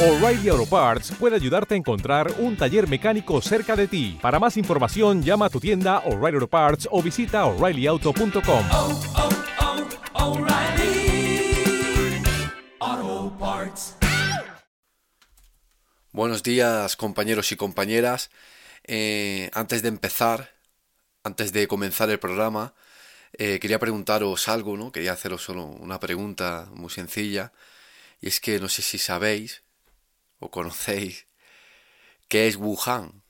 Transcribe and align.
O'Reilly 0.00 0.48
Auto 0.48 0.64
Parts 0.64 1.10
puede 1.18 1.34
ayudarte 1.34 1.74
a 1.74 1.76
encontrar 1.76 2.32
un 2.38 2.56
taller 2.56 2.86
mecánico 2.86 3.42
cerca 3.42 3.74
de 3.74 3.88
ti. 3.88 4.16
Para 4.22 4.38
más 4.38 4.56
información, 4.56 5.24
llama 5.24 5.46
a 5.46 5.50
tu 5.50 5.58
tienda 5.58 5.98
O'Reilly 6.06 6.36
Auto 6.36 6.46
Parts 6.46 6.88
o 6.92 7.02
visita 7.02 7.44
oreillyauto.com. 7.46 8.64
oh, 8.70 9.00
oh, 12.84 13.36
Parts. 13.40 13.96
Buenos 16.12 16.44
días 16.44 16.94
compañeros 16.94 17.50
y 17.50 17.56
compañeras. 17.56 18.30
Eh, 18.84 19.50
antes 19.52 19.82
de 19.82 19.88
empezar, 19.88 20.54
antes 21.24 21.52
de 21.52 21.66
comenzar 21.66 22.08
el 22.08 22.20
programa, 22.20 22.72
eh, 23.32 23.58
quería 23.58 23.80
preguntaros 23.80 24.46
algo, 24.46 24.76
¿no? 24.76 24.92
Quería 24.92 25.10
haceros 25.10 25.42
solo 25.42 25.64
una 25.64 25.98
pregunta 25.98 26.68
muy 26.72 26.90
sencilla. 26.90 27.52
Y 28.20 28.28
es 28.28 28.38
que 28.38 28.60
no 28.60 28.68
sé 28.68 28.82
si 28.82 28.98
sabéis 28.98 29.64
o 30.38 30.50
conocéis 30.50 31.26
qué 32.28 32.46
es 32.46 32.56
Wuhan. 32.56 33.22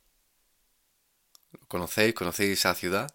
¿Lo 1.53 1.67
conocéis? 1.69 2.15
¿Conocéis 2.15 2.59
esa 2.59 2.75
ciudad? 2.75 3.15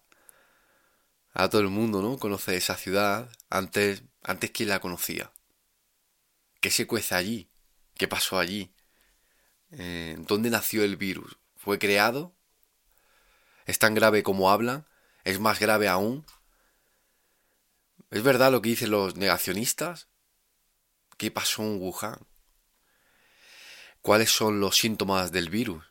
A 1.32 1.48
todo 1.48 1.60
el 1.60 1.68
mundo, 1.68 2.00
¿no? 2.00 2.18
Conoce 2.18 2.56
esa 2.56 2.76
ciudad. 2.76 3.30
Antes, 3.50 4.04
antes 4.22 4.50
¿quién 4.50 4.68
la 4.68 4.80
conocía? 4.80 5.32
¿Qué 6.60 6.70
se 6.70 6.86
cuece 6.86 7.14
allí? 7.14 7.50
¿Qué 7.94 8.08
pasó 8.08 8.38
allí? 8.38 8.74
Eh, 9.70 10.16
¿Dónde 10.20 10.50
nació 10.50 10.84
el 10.84 10.96
virus? 10.96 11.38
¿Fue 11.56 11.78
creado? 11.78 12.34
¿Es 13.66 13.78
tan 13.78 13.94
grave 13.94 14.22
como 14.22 14.50
hablan? 14.50 14.86
¿Es 15.24 15.40
más 15.40 15.58
grave 15.58 15.88
aún? 15.88 16.24
¿Es 18.10 18.22
verdad 18.22 18.52
lo 18.52 18.62
que 18.62 18.70
dicen 18.70 18.90
los 18.90 19.16
negacionistas? 19.16 20.08
¿Qué 21.16 21.30
pasó 21.30 21.62
en 21.62 21.80
Wuhan? 21.80 22.26
¿Cuáles 24.04 24.30
son 24.30 24.60
los 24.60 24.76
síntomas 24.76 25.32
del 25.32 25.48
virus? 25.48 25.82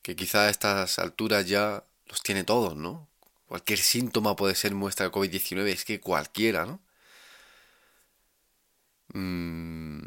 Que 0.00 0.14
quizá 0.14 0.42
a 0.46 0.48
estas 0.48 1.00
alturas 1.00 1.44
ya 1.44 1.82
los 2.06 2.22
tiene 2.22 2.44
todos, 2.44 2.76
¿no? 2.76 3.08
Cualquier 3.46 3.80
síntoma 3.80 4.36
puede 4.36 4.54
ser 4.54 4.76
muestra 4.76 5.06
de 5.06 5.10
COVID-19, 5.10 5.66
es 5.72 5.84
que 5.84 5.98
cualquiera, 5.98 6.66
¿no? 6.66 6.80
Mm, 9.12 10.04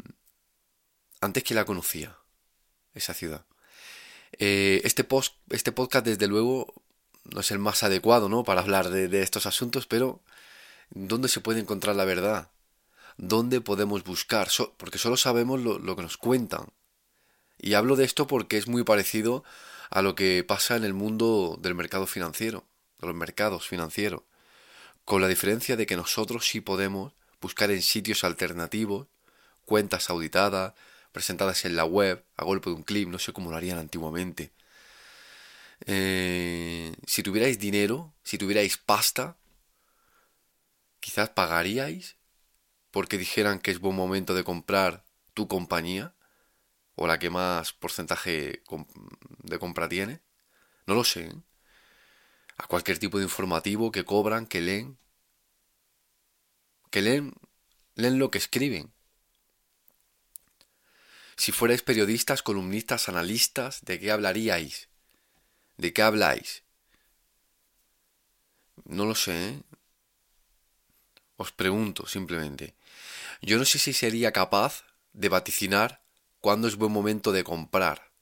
antes 1.20 1.44
que 1.44 1.54
la 1.54 1.66
conocía, 1.66 2.16
esa 2.94 3.12
ciudad. 3.12 3.44
Eh, 4.38 4.80
este, 4.84 5.04
post, 5.04 5.34
este 5.50 5.72
podcast, 5.72 6.06
desde 6.06 6.26
luego, 6.26 6.72
no 7.24 7.40
es 7.40 7.50
el 7.50 7.58
más 7.58 7.82
adecuado, 7.82 8.30
¿no? 8.30 8.44
Para 8.44 8.62
hablar 8.62 8.88
de, 8.88 9.22
estos 9.22 9.44
asuntos, 9.44 9.86
pero 9.86 10.22
¿dónde 10.88 11.28
se 11.28 11.42
puede 11.42 11.60
encontrar 11.60 11.96
la 11.96 12.06
verdad? 12.06 12.50
¿Dónde 13.18 13.60
podemos 13.60 14.04
buscar? 14.04 14.48
Porque 14.78 14.96
solo 14.96 15.18
sabemos 15.18 15.60
lo 15.60 15.96
que 15.96 16.02
nos 16.02 16.16
cuentan. 16.16 16.72
Y 17.58 17.74
hablo 17.74 17.96
de 17.96 18.04
esto 18.04 18.26
porque 18.26 18.56
es 18.56 18.68
muy 18.68 18.84
parecido 18.84 19.44
a 19.90 20.02
lo 20.02 20.14
que 20.14 20.44
pasa 20.44 20.76
en 20.76 20.84
el 20.84 20.94
mundo 20.94 21.58
del 21.60 21.74
mercado 21.74 22.06
financiero, 22.06 22.64
de 23.00 23.08
los 23.08 23.16
mercados 23.16 23.66
financieros, 23.66 24.22
con 25.04 25.20
la 25.20 25.28
diferencia 25.28 25.76
de 25.76 25.86
que 25.86 25.96
nosotros 25.96 26.46
sí 26.46 26.60
podemos 26.60 27.14
buscar 27.40 27.70
en 27.70 27.82
sitios 27.82 28.24
alternativos, 28.24 29.08
cuentas 29.64 30.10
auditadas, 30.10 30.74
presentadas 31.12 31.64
en 31.64 31.76
la 31.76 31.84
web, 31.84 32.24
a 32.36 32.44
golpe 32.44 32.70
de 32.70 32.76
un 32.76 32.82
clip, 32.82 33.08
no 33.08 33.18
sé 33.18 33.32
cómo 33.32 33.50
lo 33.50 33.56
harían 33.56 33.78
antiguamente. 33.78 34.52
Eh, 35.86 36.94
si 37.06 37.22
tuvierais 37.22 37.58
dinero, 37.58 38.12
si 38.22 38.38
tuvierais 38.38 38.76
pasta, 38.76 39.36
quizás 41.00 41.30
pagaríais 41.30 42.16
porque 42.90 43.18
dijeran 43.18 43.60
que 43.60 43.70
es 43.70 43.78
buen 43.78 43.94
momento 43.94 44.34
de 44.34 44.44
comprar 44.44 45.04
tu 45.34 45.46
compañía 45.46 46.14
o 46.98 47.06
la 47.06 47.18
que 47.18 47.30
más 47.30 47.72
porcentaje 47.72 48.62
de 49.44 49.58
compra 49.58 49.88
tiene. 49.88 50.20
No 50.86 50.94
lo 50.94 51.04
sé. 51.04 51.26
¿eh? 51.26 51.34
A 52.56 52.66
cualquier 52.66 52.98
tipo 52.98 53.18
de 53.18 53.24
informativo 53.24 53.92
que 53.92 54.04
cobran, 54.04 54.46
que 54.46 54.60
leen. 54.60 54.98
Que 56.90 57.00
leen, 57.00 57.34
leen 57.94 58.18
lo 58.18 58.30
que 58.30 58.38
escriben. 58.38 58.92
Si 61.36 61.52
fuerais 61.52 61.82
periodistas, 61.82 62.42
columnistas, 62.42 63.08
analistas, 63.08 63.84
¿de 63.84 64.00
qué 64.00 64.10
hablaríais? 64.10 64.88
¿De 65.76 65.92
qué 65.92 66.02
habláis? 66.02 66.64
No 68.84 69.04
lo 69.04 69.14
sé. 69.14 69.50
¿eh? 69.50 69.62
Os 71.36 71.52
pregunto 71.52 72.08
simplemente. 72.08 72.74
Yo 73.40 73.56
no 73.56 73.64
sé 73.64 73.78
si 73.78 73.92
sería 73.92 74.32
capaz 74.32 74.82
de 75.12 75.28
vaticinar 75.28 76.07
cuándo 76.40 76.68
es 76.68 76.76
buen 76.76 76.92
momento 76.92 77.32
de 77.32 77.44
comprar. 77.44 78.12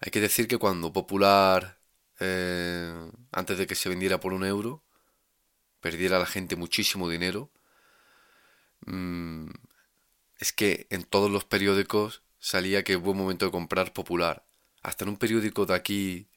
Hay 0.00 0.10
que 0.10 0.20
decir 0.20 0.48
que 0.48 0.58
cuando 0.58 0.92
Popular, 0.92 1.80
eh, 2.20 3.10
antes 3.32 3.58
de 3.58 3.66
que 3.66 3.74
se 3.74 3.88
vendiera 3.88 4.20
por 4.20 4.32
un 4.32 4.44
euro, 4.44 4.82
perdiera 5.80 6.18
la 6.18 6.26
gente 6.26 6.56
muchísimo 6.56 7.08
dinero, 7.08 7.50
mmm, 8.86 9.48
es 10.38 10.52
que 10.52 10.86
en 10.90 11.04
todos 11.04 11.30
los 11.30 11.44
periódicos 11.44 12.22
salía 12.38 12.84
que 12.84 12.94
es 12.94 13.00
buen 13.00 13.16
momento 13.18 13.46
de 13.46 13.52
comprar 13.52 13.92
Popular. 13.92 14.44
Hasta 14.82 15.04
en 15.04 15.10
un 15.10 15.16
periódico 15.18 15.66
de 15.66 15.74
aquí, 15.74 16.28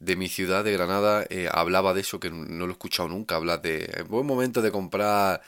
de 0.00 0.16
mi 0.16 0.28
ciudad, 0.28 0.64
de 0.64 0.72
Granada, 0.72 1.26
eh, 1.30 1.48
hablaba 1.52 1.94
de 1.94 2.02
eso, 2.02 2.20
que 2.20 2.30
no 2.30 2.66
lo 2.66 2.70
he 2.70 2.72
escuchado 2.72 3.08
nunca, 3.08 3.36
habla 3.36 3.58
de 3.58 4.04
buen 4.08 4.26
momento 4.26 4.62
de 4.62 4.72
comprar, 4.72 5.42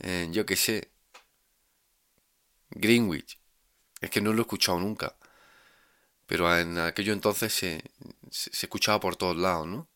eh, 0.00 0.28
yo 0.32 0.46
qué 0.46 0.56
sé, 0.56 0.92
Greenwich. 2.74 3.38
Es 4.00 4.10
que 4.10 4.20
no 4.20 4.32
lo 4.32 4.38
he 4.38 4.42
escuchado 4.42 4.78
nunca. 4.80 5.16
Pero 6.26 6.56
en 6.58 6.78
aquello 6.78 7.12
entonces 7.12 7.52
se, 7.52 7.82
se, 8.30 8.50
escuchaba 8.50 9.00
por 9.00 9.16
todos 9.16 9.36
lados, 9.36 9.66
¿no? 9.66 9.88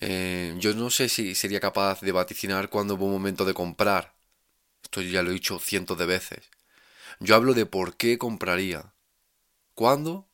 Eh, 0.00 0.54
yo 0.58 0.74
no 0.74 0.90
sé 0.90 1.08
si 1.08 1.34
sería 1.34 1.60
capaz 1.60 2.00
de 2.00 2.12
vaticinar 2.12 2.68
cuándo 2.68 2.94
es 2.94 3.00
buen 3.00 3.12
momento 3.12 3.44
de 3.44 3.54
comprar. 3.54 4.14
Esto 4.82 5.02
ya 5.02 5.22
lo 5.22 5.30
he 5.30 5.34
dicho 5.34 5.58
cientos 5.58 5.98
de 5.98 6.06
veces. 6.06 6.50
Yo 7.20 7.36
hablo 7.36 7.54
de 7.54 7.66
por 7.66 7.96
qué 7.96 8.18
compraría. 8.18 8.94
¿Cuándo? 9.74 10.28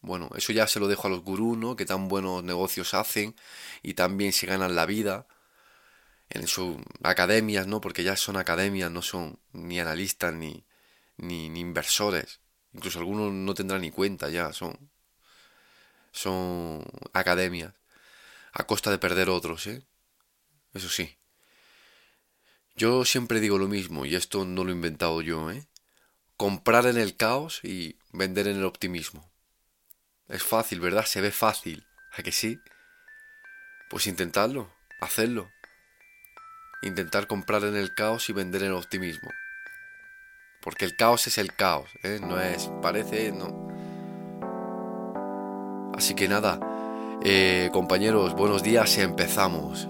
Bueno, 0.00 0.30
eso 0.36 0.52
ya 0.52 0.66
se 0.66 0.80
lo 0.80 0.88
dejo 0.88 1.08
a 1.08 1.10
los 1.10 1.22
gurús, 1.22 1.58
¿no? 1.58 1.76
Que 1.76 1.86
tan 1.86 2.08
buenos 2.08 2.44
negocios 2.44 2.94
hacen 2.94 3.34
y 3.82 3.94
también 3.94 4.32
se 4.32 4.46
ganan 4.46 4.76
la 4.76 4.86
vida 4.86 5.26
en 6.30 6.46
sus 6.46 6.76
academias, 7.02 7.66
¿no? 7.66 7.80
Porque 7.80 8.04
ya 8.04 8.16
son 8.16 8.36
academias, 8.36 8.90
no 8.90 9.02
son 9.02 9.40
ni 9.52 9.80
analistas 9.80 10.34
ni, 10.34 10.66
ni, 11.16 11.46
inversores. 11.46 12.40
Incluso 12.72 12.98
algunos 12.98 13.32
no 13.32 13.54
tendrán 13.54 13.80
ni 13.80 13.90
cuenta 13.90 14.28
ya, 14.28 14.52
son, 14.52 14.90
son 16.12 16.84
academias. 17.12 17.74
A 18.52 18.64
costa 18.64 18.90
de 18.90 18.98
perder 18.98 19.28
otros, 19.30 19.66
¿eh? 19.66 19.82
Eso 20.74 20.88
sí. 20.88 21.16
Yo 22.76 23.04
siempre 23.04 23.40
digo 23.40 23.58
lo 23.58 23.68
mismo, 23.68 24.06
y 24.06 24.14
esto 24.14 24.44
no 24.44 24.64
lo 24.64 24.70
he 24.70 24.74
inventado 24.74 25.20
yo, 25.22 25.50
¿eh? 25.50 25.66
Comprar 26.36 26.86
en 26.86 26.96
el 26.96 27.16
caos 27.16 27.60
y 27.64 27.98
vender 28.12 28.46
en 28.48 28.58
el 28.58 28.64
optimismo. 28.64 29.30
Es 30.28 30.42
fácil, 30.42 30.80
¿verdad? 30.80 31.04
Se 31.04 31.20
ve 31.20 31.32
fácil. 31.32 31.86
¿A 32.12 32.22
que 32.22 32.32
sí? 32.32 32.60
Pues 33.90 34.06
intentadlo, 34.06 34.70
hacedlo 35.00 35.50
intentar 36.82 37.26
comprar 37.26 37.64
en 37.64 37.76
el 37.76 37.92
caos 37.92 38.28
y 38.28 38.32
vender 38.32 38.62
en 38.62 38.68
el 38.68 38.74
optimismo. 38.74 39.30
Porque 40.60 40.84
el 40.84 40.96
caos 40.96 41.26
es 41.26 41.38
el 41.38 41.54
caos, 41.54 41.90
¿eh? 42.02 42.18
no 42.20 42.40
es, 42.40 42.70
parece, 42.82 43.32
no. 43.32 43.68
Así 45.94 46.14
que 46.14 46.28
nada, 46.28 46.60
eh, 47.24 47.70
compañeros, 47.72 48.34
buenos 48.34 48.62
días 48.62 48.96
y 48.98 49.00
empezamos. 49.00 49.88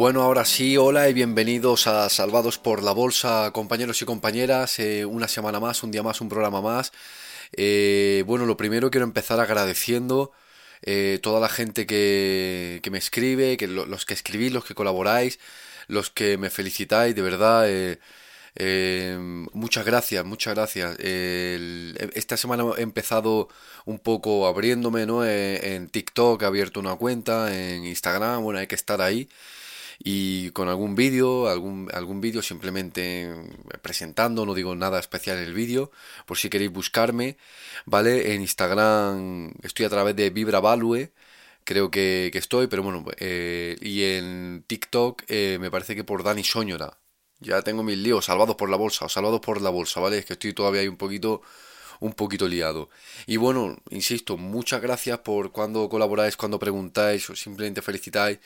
Bueno, 0.00 0.22
ahora 0.22 0.46
sí, 0.46 0.78
hola 0.78 1.10
y 1.10 1.12
bienvenidos 1.12 1.86
a 1.86 2.08
Salvados 2.08 2.56
por 2.56 2.82
la 2.82 2.92
Bolsa, 2.92 3.50
compañeros 3.52 4.00
y 4.00 4.06
compañeras. 4.06 4.78
Eh, 4.78 5.04
una 5.04 5.28
semana 5.28 5.60
más, 5.60 5.82
un 5.82 5.90
día 5.90 6.02
más, 6.02 6.22
un 6.22 6.30
programa 6.30 6.62
más. 6.62 6.90
Eh, 7.52 8.24
bueno, 8.26 8.46
lo 8.46 8.56
primero 8.56 8.90
quiero 8.90 9.04
empezar 9.04 9.40
agradeciendo 9.40 10.32
eh, 10.80 11.18
toda 11.22 11.38
la 11.38 11.50
gente 11.50 11.84
que, 11.86 12.80
que 12.82 12.90
me 12.90 12.96
escribe, 12.96 13.58
que 13.58 13.66
lo, 13.68 13.84
los 13.84 14.06
que 14.06 14.14
escribís, 14.14 14.52
los 14.52 14.64
que 14.64 14.74
colaboráis, 14.74 15.38
los 15.86 16.08
que 16.08 16.38
me 16.38 16.48
felicitáis, 16.48 17.14
de 17.14 17.20
verdad. 17.22 17.68
eh, 17.68 17.98
eh, 18.56 19.16
muchas 19.52 19.84
gracias, 19.86 20.24
muchas 20.24 20.54
gracias. 20.54 20.96
Esta 20.98 22.36
semana 22.38 22.64
he 22.78 22.82
empezado 22.82 23.48
un 23.84 23.98
poco 23.98 24.46
abriéndome, 24.46 25.06
¿no? 25.06 25.24
En 25.26 25.88
TikTok 25.88 26.42
he 26.42 26.46
abierto 26.46 26.80
una 26.80 26.96
cuenta, 26.96 27.54
en 27.54 27.84
Instagram, 27.84 28.42
bueno, 28.42 28.60
hay 28.60 28.66
que 28.66 28.74
estar 28.74 29.02
ahí. 29.02 29.28
Y 30.02 30.50
con 30.52 30.68
algún 30.68 30.94
vídeo, 30.94 31.48
algún, 31.48 31.90
algún 31.92 32.22
vídeo 32.22 32.40
simplemente 32.40 33.28
presentando, 33.82 34.46
no 34.46 34.54
digo 34.54 34.74
nada 34.74 34.98
especial 34.98 35.36
en 35.38 35.44
el 35.44 35.54
vídeo, 35.54 35.90
por 36.26 36.38
si 36.38 36.48
queréis 36.48 36.72
buscarme, 36.72 37.36
¿vale? 37.84 38.34
En 38.34 38.40
Instagram 38.40 39.52
estoy 39.62 39.84
a 39.86 39.90
través 39.90 40.16
de 40.16 40.30
Vibra 40.30 40.60
Value, 40.60 41.10
creo 41.64 41.90
que, 41.90 42.30
que 42.32 42.38
estoy, 42.38 42.66
pero 42.66 42.82
bueno, 42.82 43.04
eh, 43.18 43.76
y 43.82 44.02
en 44.04 44.64
TikTok 44.66 45.24
eh, 45.28 45.58
me 45.60 45.70
parece 45.70 45.94
que 45.94 46.04
por 46.04 46.22
Dani 46.24 46.44
Soñora. 46.44 46.98
Ya 47.40 47.62
tengo 47.62 47.82
mis 47.82 47.98
líos, 47.98 48.26
salvados 48.26 48.56
por 48.56 48.68
la 48.70 48.76
bolsa, 48.76 49.06
o 49.06 49.08
salvados 49.08 49.40
por 49.40 49.60
la 49.62 49.70
bolsa, 49.70 50.00
¿vale? 50.00 50.18
Es 50.18 50.26
que 50.26 50.34
estoy 50.34 50.52
todavía 50.52 50.82
ahí 50.82 50.88
un 50.88 50.96
poquito, 50.96 51.42
un 52.00 52.12
poquito 52.14 52.48
liado. 52.48 52.90
Y 53.26 53.36
bueno, 53.38 53.78
insisto, 53.90 54.36
muchas 54.36 54.82
gracias 54.82 55.20
por 55.20 55.52
cuando 55.52 55.88
colaboráis, 55.88 56.36
cuando 56.36 56.58
preguntáis 56.58 57.30
o 57.30 57.36
simplemente 57.36 57.82
felicitáis. 57.82 58.38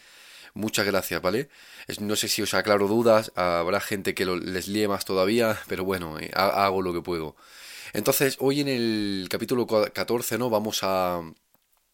Muchas 0.55 0.87
gracias, 0.87 1.21
¿vale? 1.21 1.49
No 2.01 2.15
sé 2.15 2.29
si 2.29 2.41
os 2.43 2.55
aclaro 2.55 2.87
dudas, 2.87 3.33
habrá 3.35 3.81
gente 3.81 4.15
que 4.15 4.25
lo- 4.25 4.37
les 4.37 4.69
líe 4.69 4.87
más 4.87 5.05
todavía, 5.05 5.59
pero 5.69 5.85
bueno, 5.85 6.19
eh, 6.21 6.31
ha- 6.35 6.65
hago 6.67 6.81
lo 6.83 6.93
que 6.93 7.03
puedo. 7.03 7.35
Entonces, 7.95 8.37
hoy 8.41 8.61
en 8.61 8.69
el 8.69 9.29
capítulo 9.31 9.67
cua- 9.67 9.93
14, 9.93 10.39
¿no? 10.39 10.51
Vamos 10.51 10.81
a, 10.85 11.19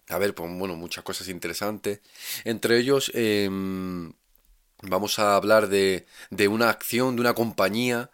a 0.09 0.19
ver, 0.19 0.35
pues 0.35 0.51
bueno, 0.59 0.77
muchas 0.77 1.05
cosas 1.05 1.29
interesantes. 1.29 2.01
Entre 2.45 2.79
ellos, 2.79 3.11
em, 3.15 4.13
vamos 4.83 5.19
a 5.21 5.37
hablar 5.37 5.69
de, 5.69 6.07
de 6.31 6.49
una 6.49 6.71
acción, 6.71 7.17
de 7.17 7.23
una 7.23 7.35
compañía, 7.35 8.11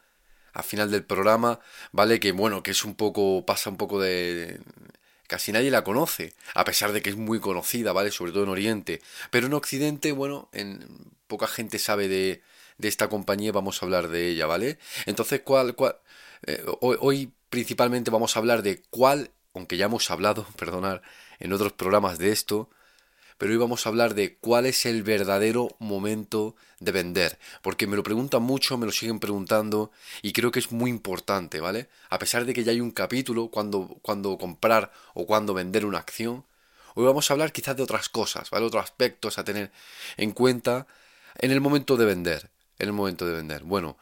al 0.54 0.64
final 0.64 0.90
del 0.92 1.04
programa, 1.06 1.60
¿vale? 1.92 2.20
Que 2.20 2.32
bueno, 2.32 2.62
que 2.62 2.72
es 2.72 2.84
un 2.84 2.94
poco, 2.96 3.44
pasa 3.46 3.70
un 3.70 3.76
poco 3.78 4.00
de... 4.00 4.60
Casi 5.28 5.52
nadie 5.52 5.70
la 5.70 5.84
conoce, 5.84 6.34
a 6.54 6.64
pesar 6.64 6.92
de 6.92 7.02
que 7.02 7.10
es 7.10 7.16
muy 7.16 7.40
conocida, 7.40 7.92
¿vale? 7.92 8.10
Sobre 8.10 8.32
todo 8.32 8.44
en 8.44 8.48
Oriente. 8.50 9.00
Pero 9.30 9.46
en 9.46 9.54
Occidente, 9.54 10.12
bueno, 10.12 10.48
en 10.52 10.86
poca 11.26 11.46
gente 11.48 11.78
sabe 11.78 12.08
de, 12.08 12.42
de 12.78 12.88
esta 12.88 13.08
compañía, 13.08 13.52
vamos 13.52 13.82
a 13.82 13.86
hablar 13.86 14.08
de 14.08 14.28
ella, 14.28 14.46
¿vale? 14.46 14.78
Entonces, 15.06 15.40
¿cuál, 15.44 15.74
cuál? 15.74 15.96
eh, 16.46 16.64
hoy, 16.80 16.96
hoy 17.00 17.32
principalmente 17.50 18.10
vamos 18.10 18.36
a 18.36 18.38
hablar 18.40 18.62
de 18.62 18.82
cuál, 18.90 19.30
aunque 19.54 19.76
ya 19.76 19.86
hemos 19.86 20.10
hablado, 20.10 20.46
perdonar, 20.56 21.02
en 21.38 21.52
otros 21.52 21.72
programas 21.72 22.18
de 22.18 22.32
esto, 22.32 22.70
pero 23.38 23.52
hoy 23.52 23.58
vamos 23.58 23.84
a 23.84 23.88
hablar 23.88 24.14
de 24.14 24.36
cuál 24.36 24.66
es 24.66 24.86
el 24.86 25.02
verdadero 25.02 25.68
momento 25.78 26.56
de 26.80 26.92
vender, 26.92 27.38
porque 27.62 27.86
me 27.86 27.96
lo 27.96 28.02
preguntan 28.02 28.42
mucho, 28.42 28.78
me 28.78 28.86
lo 28.86 28.92
siguen 28.92 29.18
preguntando 29.18 29.90
y 30.22 30.32
creo 30.32 30.50
que 30.50 30.58
es 30.58 30.72
muy 30.72 30.90
importante, 30.90 31.60
¿vale? 31.60 31.88
A 32.08 32.18
pesar 32.18 32.44
de 32.44 32.54
que 32.54 32.64
ya 32.64 32.72
hay 32.72 32.80
un 32.80 32.90
capítulo 32.90 33.48
cuando, 33.48 33.98
cuando 34.02 34.38
comprar 34.38 34.92
o 35.14 35.26
cuando 35.26 35.54
vender 35.54 35.84
una 35.86 35.98
acción, 35.98 36.44
hoy 36.94 37.04
vamos 37.04 37.30
a 37.30 37.34
hablar 37.34 37.52
quizás 37.52 37.76
de 37.76 37.82
otras 37.82 38.08
cosas, 38.08 38.50
¿vale? 38.50 38.66
Otros 38.66 38.84
aspectos 38.84 39.38
a 39.38 39.44
tener 39.44 39.70
en 40.16 40.32
cuenta 40.32 40.86
en 41.38 41.50
el 41.50 41.60
momento 41.60 41.96
de 41.96 42.06
vender, 42.06 42.50
en 42.78 42.88
el 42.88 42.92
momento 42.92 43.26
de 43.26 43.34
vender. 43.34 43.64
Bueno, 43.64 43.98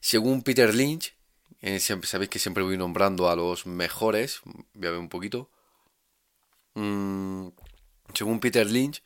según 0.00 0.42
Peter 0.42 0.74
Lynch, 0.74 1.14
eh, 1.60 1.80
siempre, 1.80 2.08
sabéis 2.08 2.30
que 2.30 2.38
siempre 2.38 2.62
voy 2.62 2.76
nombrando 2.76 3.30
a 3.30 3.36
los 3.36 3.66
mejores, 3.66 4.40
voy 4.74 4.88
a 4.88 4.90
ver 4.90 5.00
un 5.00 5.08
poquito. 5.08 5.48
Mm, 6.74 7.48
según 8.16 8.40
Peter 8.40 8.66
Lynch, 8.70 9.02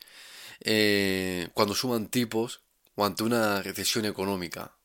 eh, 0.61 1.49
cuando 1.55 1.75
suman 1.75 2.09
tipos 2.09 2.62
o 2.97 3.05
ante 3.05 3.25
una 3.25 3.62
recesión 3.62 4.07
económica. 4.07 4.77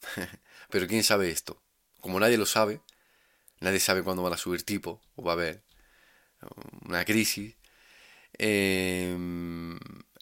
Pero 0.70 0.86
¿quién 0.86 1.04
sabe 1.04 1.30
esto? 1.30 1.62
Como 2.00 2.20
nadie 2.20 2.38
lo 2.38 2.46
sabe, 2.46 2.80
nadie 3.60 3.80
sabe 3.80 4.02
cuándo 4.02 4.22
van 4.22 4.34
a 4.34 4.38
subir 4.38 4.64
tipos 4.64 5.00
o 5.16 5.22
va 5.24 5.32
a 5.32 5.34
haber 5.34 5.62
una 6.88 7.04
crisis. 7.04 7.56
eh, 8.38 9.16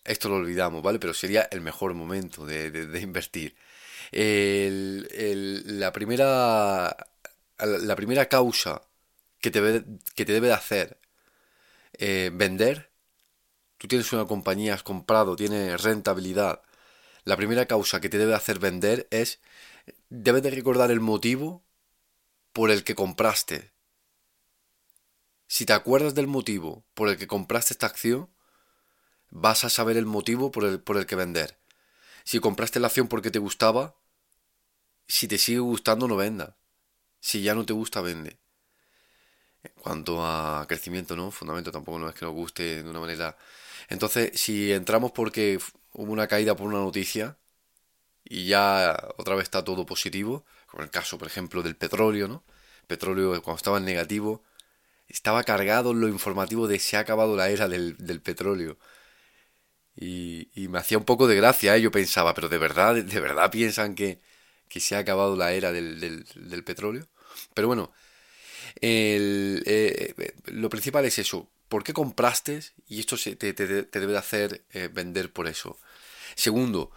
esto 0.05 0.29
lo 0.29 0.37
olvidamos, 0.37 0.82
¿vale? 0.82 0.99
Pero 0.99 1.15
sería 1.15 1.49
el 1.50 1.61
mejor 1.61 1.94
momento 1.94 2.47
de, 2.47 3.00
invertir. 3.00 3.56
La 4.12 5.93
primera 5.93 6.97
la 7.59 7.97
primera 7.97 8.26
causa 8.29 8.82
que 9.41 9.50
te, 9.50 9.61
debe- 9.62 9.85
que 10.15 10.25
te 10.25 10.32
debe 10.32 10.49
de 10.49 10.55
hacer 10.55 10.99
eh, 11.94 12.31
vender 12.35 12.91
tú 13.85 13.89
tienes 13.89 14.11
una 14.15 14.25
compañía, 14.25 14.73
has 14.73 14.83
comprado, 14.83 15.37
tienes 15.37 15.83
rentabilidad, 15.83 16.63
la 17.25 17.37
primera 17.37 17.67
causa 17.67 18.01
que 18.01 18.09
te 18.09 18.17
debe 18.17 18.35
hacer 18.35 18.59
vender 18.59 19.07
es, 19.11 19.41
debes 20.09 20.43
de 20.43 20.51
recordar 20.51 20.91
el 20.91 21.01
motivo 21.01 21.63
por 22.55 22.71
el 22.71 22.83
que 22.83 22.95
compraste. 22.95 23.73
Si 25.49 25.67
te 25.67 25.75
acuerdas 25.75 26.15
del 26.15 26.29
motivo 26.29 26.83
por 26.95 27.11
el 27.11 27.19
que 27.19 27.27
compraste 27.27 27.75
esta 27.75 27.85
acción, 27.85 28.31
vas 29.29 29.65
a 29.65 29.69
saber 29.69 29.99
el 29.99 30.07
motivo 30.07 30.51
por 30.51 30.65
el, 30.65 30.81
por 30.81 30.97
el 30.97 31.05
que 31.05 31.17
vender. 31.17 31.59
Si 32.25 32.41
compraste 32.41 32.81
la 32.81 32.87
acción 32.87 33.09
porque 33.09 33.31
te 33.31 33.39
gustaba, 33.39 33.97
si 35.07 35.29
te 35.29 35.37
sigue 35.37 35.59
gustando, 35.59 36.09
no 36.09 36.17
venda. 36.17 36.57
Si 37.21 37.43
ya 37.43 37.55
no 37.55 37.67
te 37.67 37.75
gusta, 37.75 38.01
vende. 38.01 38.39
En 39.63 39.73
cuanto 39.83 40.25
a 40.25 40.65
crecimiento, 40.67 41.17
¿no? 41.17 41.31
Fundamento 41.31 41.71
tampoco 41.71 41.99
no 41.99 42.09
es 42.09 42.15
que 42.15 42.25
nos 42.25 42.35
guste 42.35 42.83
de 42.83 42.89
una 42.89 43.01
manera. 43.01 43.37
Entonces, 43.89 44.33
si 44.41 44.73
entramos 44.73 45.13
porque 45.13 45.59
hubo 45.93 46.13
una 46.13 46.27
caída 46.29 46.57
por 46.57 46.69
una 46.69 46.79
noticia 46.79 47.39
y 48.25 48.47
ya 48.49 48.97
otra 49.19 49.35
vez 49.37 49.45
está 49.45 49.65
todo 49.65 49.87
positivo, 49.87 50.45
como 50.67 50.83
el 50.85 50.91
caso, 50.91 51.19
por 51.19 51.29
ejemplo, 51.29 51.63
del 51.63 51.77
petróleo, 51.77 52.29
¿no? 52.29 52.45
Petróleo 52.87 53.43
cuando 53.43 53.59
estaba 53.59 53.79
en 53.79 53.85
negativo, 53.87 54.43
estaba 55.09 55.45
cargado 55.45 55.95
lo 55.95 56.09
informativo 56.09 56.69
de 56.69 56.79
se 56.81 56.97
ha 56.99 57.01
acabado 57.01 57.37
la 57.37 57.51
era 57.51 57.69
del, 57.69 57.97
del 57.99 58.23
petróleo. 58.23 58.79
Y, 59.97 60.49
y 60.55 60.69
me 60.69 60.79
hacía 60.79 60.99
un 60.99 61.05
poco 61.05 61.27
de 61.29 61.37
gracia, 61.37 61.77
¿eh? 61.77 61.81
Yo 61.83 61.91
pensaba, 61.91 62.35
pero 62.35 62.49
¿de 62.49 62.59
verdad, 62.59 62.95
de 62.97 63.21
verdad 63.21 63.51
piensan 63.51 63.95
que, 63.95 64.21
que 64.69 64.81
se 64.81 64.97
ha 64.97 64.99
acabado 65.01 65.37
la 65.37 65.53
era 65.53 65.71
del, 65.73 66.01
del, 66.01 66.25
del 66.35 66.65
petróleo? 66.65 67.09
Pero 67.55 67.69
bueno, 67.69 67.93
el, 68.81 69.63
eh, 69.67 70.15
eh, 70.19 70.35
lo 70.47 70.71
principal 70.71 71.05
es 71.07 71.19
eso. 71.19 71.51
¿Por 71.69 71.82
qué 71.84 71.93
compraste? 71.93 72.61
Y 72.88 73.00
esto 73.00 73.16
te, 73.16 73.37
te- 73.37 73.55
te 73.84 74.00
debe 74.00 74.12
de 74.12 74.19
hacer 74.19 74.64
eh, 74.72 74.88
vender 74.93 75.32
por 75.32 75.49
eso. 75.49 75.78
Segundo, 76.37 76.93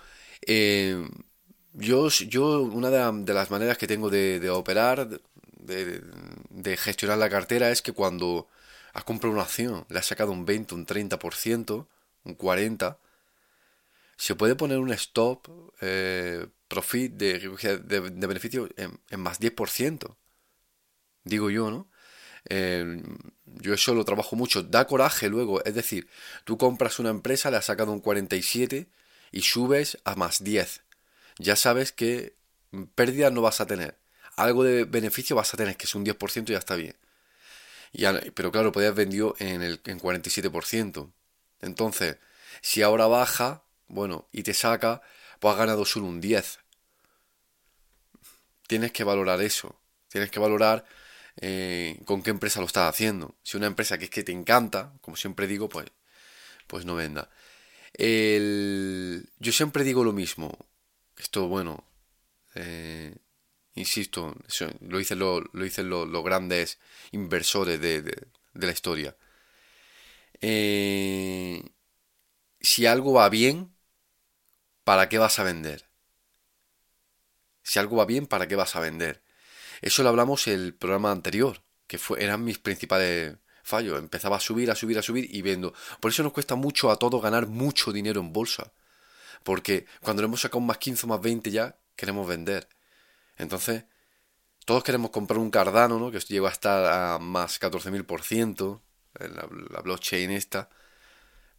eh, 0.47 1.07
yo, 1.73 2.09
yo 2.09 2.61
una 2.63 2.89
de, 2.89 2.99
la- 2.99 3.11
de 3.13 3.33
las 3.33 3.51
maneras 3.51 3.77
que 3.77 3.87
tengo 3.87 4.09
de, 4.09 4.39
de 4.39 4.49
operar, 4.49 5.09
de, 5.59 6.01
de 6.49 6.77
gestionar 6.77 7.17
la 7.17 7.29
cartera, 7.29 7.71
es 7.71 7.81
que 7.81 7.93
cuando 7.93 8.47
has 8.93 9.03
comprado 9.03 9.33
una 9.33 9.43
acción, 9.43 9.85
le 9.89 9.99
has 9.99 10.07
sacado 10.07 10.31
un 10.31 10.45
20, 10.45 10.75
un 10.75 10.85
30%, 10.85 11.87
un 12.25 12.35
40%, 12.35 13.01
se 14.17 14.35
puede 14.35 14.55
poner 14.55 14.79
un 14.79 14.91
stop 14.93 15.47
eh, 15.81 16.47
profit 16.67 17.13
de 17.13 18.27
beneficio 18.27 18.69
en, 18.77 18.99
en 19.09 19.19
más 19.21 19.39
10% 19.39 20.17
digo 21.23 21.49
yo, 21.49 21.71
¿no? 21.71 21.87
Eh, 22.49 23.01
yo 23.45 23.73
eso 23.73 23.93
lo 23.93 24.05
trabajo 24.05 24.35
mucho, 24.35 24.63
da 24.63 24.85
coraje 24.87 25.29
luego, 25.29 25.63
es 25.65 25.73
decir, 25.73 26.07
tú 26.43 26.57
compras 26.57 26.99
una 26.99 27.09
empresa, 27.09 27.51
le 27.51 27.57
has 27.57 27.65
sacado 27.65 27.91
un 27.91 27.99
47 27.99 28.87
y 29.31 29.41
subes 29.41 29.97
a 30.05 30.15
más 30.15 30.43
10. 30.43 30.83
Ya 31.39 31.55
sabes 31.55 31.91
que 31.91 32.35
pérdida 32.95 33.29
no 33.31 33.41
vas 33.41 33.61
a 33.61 33.67
tener, 33.67 33.97
algo 34.35 34.63
de 34.63 34.85
beneficio 34.85 35.35
vas 35.35 35.53
a 35.53 35.57
tener, 35.57 35.77
que 35.77 35.85
es 35.85 35.95
un 35.95 36.05
10% 36.05 36.49
y 36.49 36.53
ya 36.53 36.59
está 36.59 36.75
bien. 36.75 36.95
Pero 38.35 38.51
claro, 38.51 38.71
podías 38.71 38.93
vendido 38.95 39.35
en 39.39 39.61
el 39.63 39.81
en 39.85 39.99
47%. 39.99 41.11
Entonces, 41.61 42.17
si 42.61 42.81
ahora 42.83 43.07
baja, 43.07 43.63
bueno, 43.87 44.27
y 44.31 44.43
te 44.43 44.53
saca, 44.53 45.01
pues 45.39 45.53
has 45.53 45.59
ganado 45.59 45.85
solo 45.85 46.05
un 46.07 46.21
10. 46.21 46.59
Tienes 48.67 48.91
que 48.91 49.03
valorar 49.03 49.41
eso. 49.41 49.79
Tienes 50.09 50.29
que 50.29 50.39
valorar 50.39 50.85
eh, 51.37 51.99
con 52.05 52.23
qué 52.23 52.31
empresa 52.31 52.59
lo 52.61 52.67
estás 52.67 52.89
haciendo. 52.89 53.35
Si 53.43 53.57
una 53.57 53.67
empresa 53.67 53.97
que 53.97 54.05
es 54.05 54.11
que 54.11 54.23
te 54.23 54.31
encanta, 54.31 54.93
como 55.01 55.17
siempre 55.17 55.47
digo, 55.47 55.69
pues, 55.69 55.87
pues 56.67 56.85
no 56.85 56.95
venda. 56.95 57.29
El- 57.93 59.29
yo 59.39 59.51
siempre 59.53 59.83
digo 59.83 60.03
lo 60.03 60.13
mismo. 60.13 60.57
Esto, 61.17 61.47
bueno, 61.47 61.83
eh, 62.55 63.15
insisto, 63.75 64.35
lo 64.81 64.97
dicen, 64.99 65.19
lo, 65.19 65.41
lo 65.41 65.63
dicen 65.65 65.89
lo- 65.89 66.05
los 66.05 66.23
grandes 66.25 66.79
inversores 67.11 67.81
de, 67.81 68.01
de- 68.03 68.27
de 68.55 68.67
la 68.67 68.73
historia. 68.73 69.15
Eh, 70.41 71.61
si 72.61 72.85
algo 72.85 73.13
va 73.13 73.29
bien, 73.29 73.73
¿para 74.83 75.07
qué 75.07 75.19
vas 75.19 75.37
a 75.37 75.43
vender? 75.43 75.85
Si 77.61 77.77
algo 77.77 77.97
va 77.97 78.05
bien, 78.05 78.25
¿para 78.25 78.47
qué 78.47 78.55
vas 78.55 78.75
a 78.75 78.79
vender? 78.79 79.21
Eso 79.81 80.03
lo 80.03 80.09
hablamos 80.09 80.47
el 80.47 80.73
programa 80.73 81.11
anterior, 81.11 81.63
que 81.87 81.97
fue, 81.97 82.23
eran 82.23 82.43
mis 82.43 82.59
principales 82.59 83.37
fallos. 83.63 83.99
Empezaba 83.99 84.37
a 84.37 84.39
subir, 84.39 84.71
a 84.71 84.75
subir, 84.75 84.97
a 84.97 85.01
subir 85.01 85.27
y 85.33 85.41
vendo. 85.41 85.73
Por 85.99 86.11
eso 86.11 86.23
nos 86.23 86.33
cuesta 86.33 86.55
mucho 86.55 86.89
a 86.91 86.97
todos 86.97 87.21
ganar 87.21 87.47
mucho 87.47 87.91
dinero 87.91 88.21
en 88.21 88.33
bolsa. 88.33 88.73
Porque 89.43 89.85
cuando 90.01 90.21
le 90.21 90.27
hemos 90.27 90.41
sacado 90.41 90.61
más 90.61 90.77
15 90.77 91.05
o 91.05 91.09
más 91.09 91.21
20 91.21 91.51
ya, 91.51 91.77
queremos 91.95 92.27
vender. 92.27 92.67
Entonces, 93.37 93.85
todos 94.65 94.83
queremos 94.83 95.11
comprar 95.11 95.39
un 95.39 95.51
Cardano, 95.51 95.99
¿no? 95.99 96.11
Que 96.11 96.19
llegó 96.19 96.47
a 96.47 96.51
estar 96.51 96.85
a 96.85 97.19
más 97.19 97.59
14.000%, 97.61 98.81
la, 99.19 99.47
la 99.69 99.81
blockchain 99.81 100.31
esta. 100.31 100.69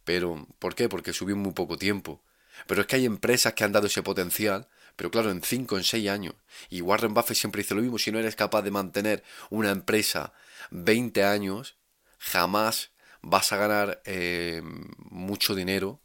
Pero, 0.03 0.47
¿por 0.59 0.75
qué? 0.75 0.89
Porque 0.89 1.13
subió 1.13 1.35
en 1.35 1.41
muy 1.41 1.53
poco 1.53 1.77
tiempo. 1.77 2.23
Pero 2.67 2.81
es 2.81 2.87
que 2.87 2.97
hay 2.97 3.05
empresas 3.05 3.53
que 3.53 3.63
han 3.63 3.71
dado 3.71 3.87
ese 3.87 4.03
potencial, 4.03 4.67
pero 4.99 5.11
claro, 5.11 5.31
en 5.31 5.41
5, 5.41 5.77
en 5.77 5.85
6 5.85 6.09
años. 6.09 6.35
Y 6.69 6.81
Warren 6.81 7.13
Buffett 7.13 7.37
siempre 7.37 7.61
dice 7.61 7.73
lo 7.73 7.81
mismo, 7.81 7.97
si 7.97 8.11
no 8.11 8.19
eres 8.19 8.35
capaz 8.35 8.63
de 8.63 8.69
mantener 8.69 9.23
una 9.49 9.71
empresa 9.71 10.33
20 10.71 11.23
años, 11.23 11.77
jamás 12.17 12.91
vas 13.21 13.53
a 13.53 13.55
ganar 13.55 14.01
eh, 14.03 14.61
mucho 14.97 15.55
dinero 15.55 16.01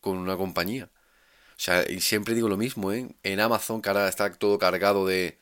con 0.00 0.16
una 0.18 0.36
compañía. 0.36 0.90
O 1.56 1.58
sea, 1.58 1.90
y 1.90 2.00
siempre 2.00 2.34
digo 2.36 2.48
lo 2.48 2.56
mismo, 2.56 2.92
¿eh? 2.92 3.16
En 3.24 3.40
Amazon, 3.40 3.82
que 3.82 3.88
ahora 3.88 4.08
está 4.08 4.32
todo 4.32 4.60
cargado 4.60 5.08
de, 5.08 5.40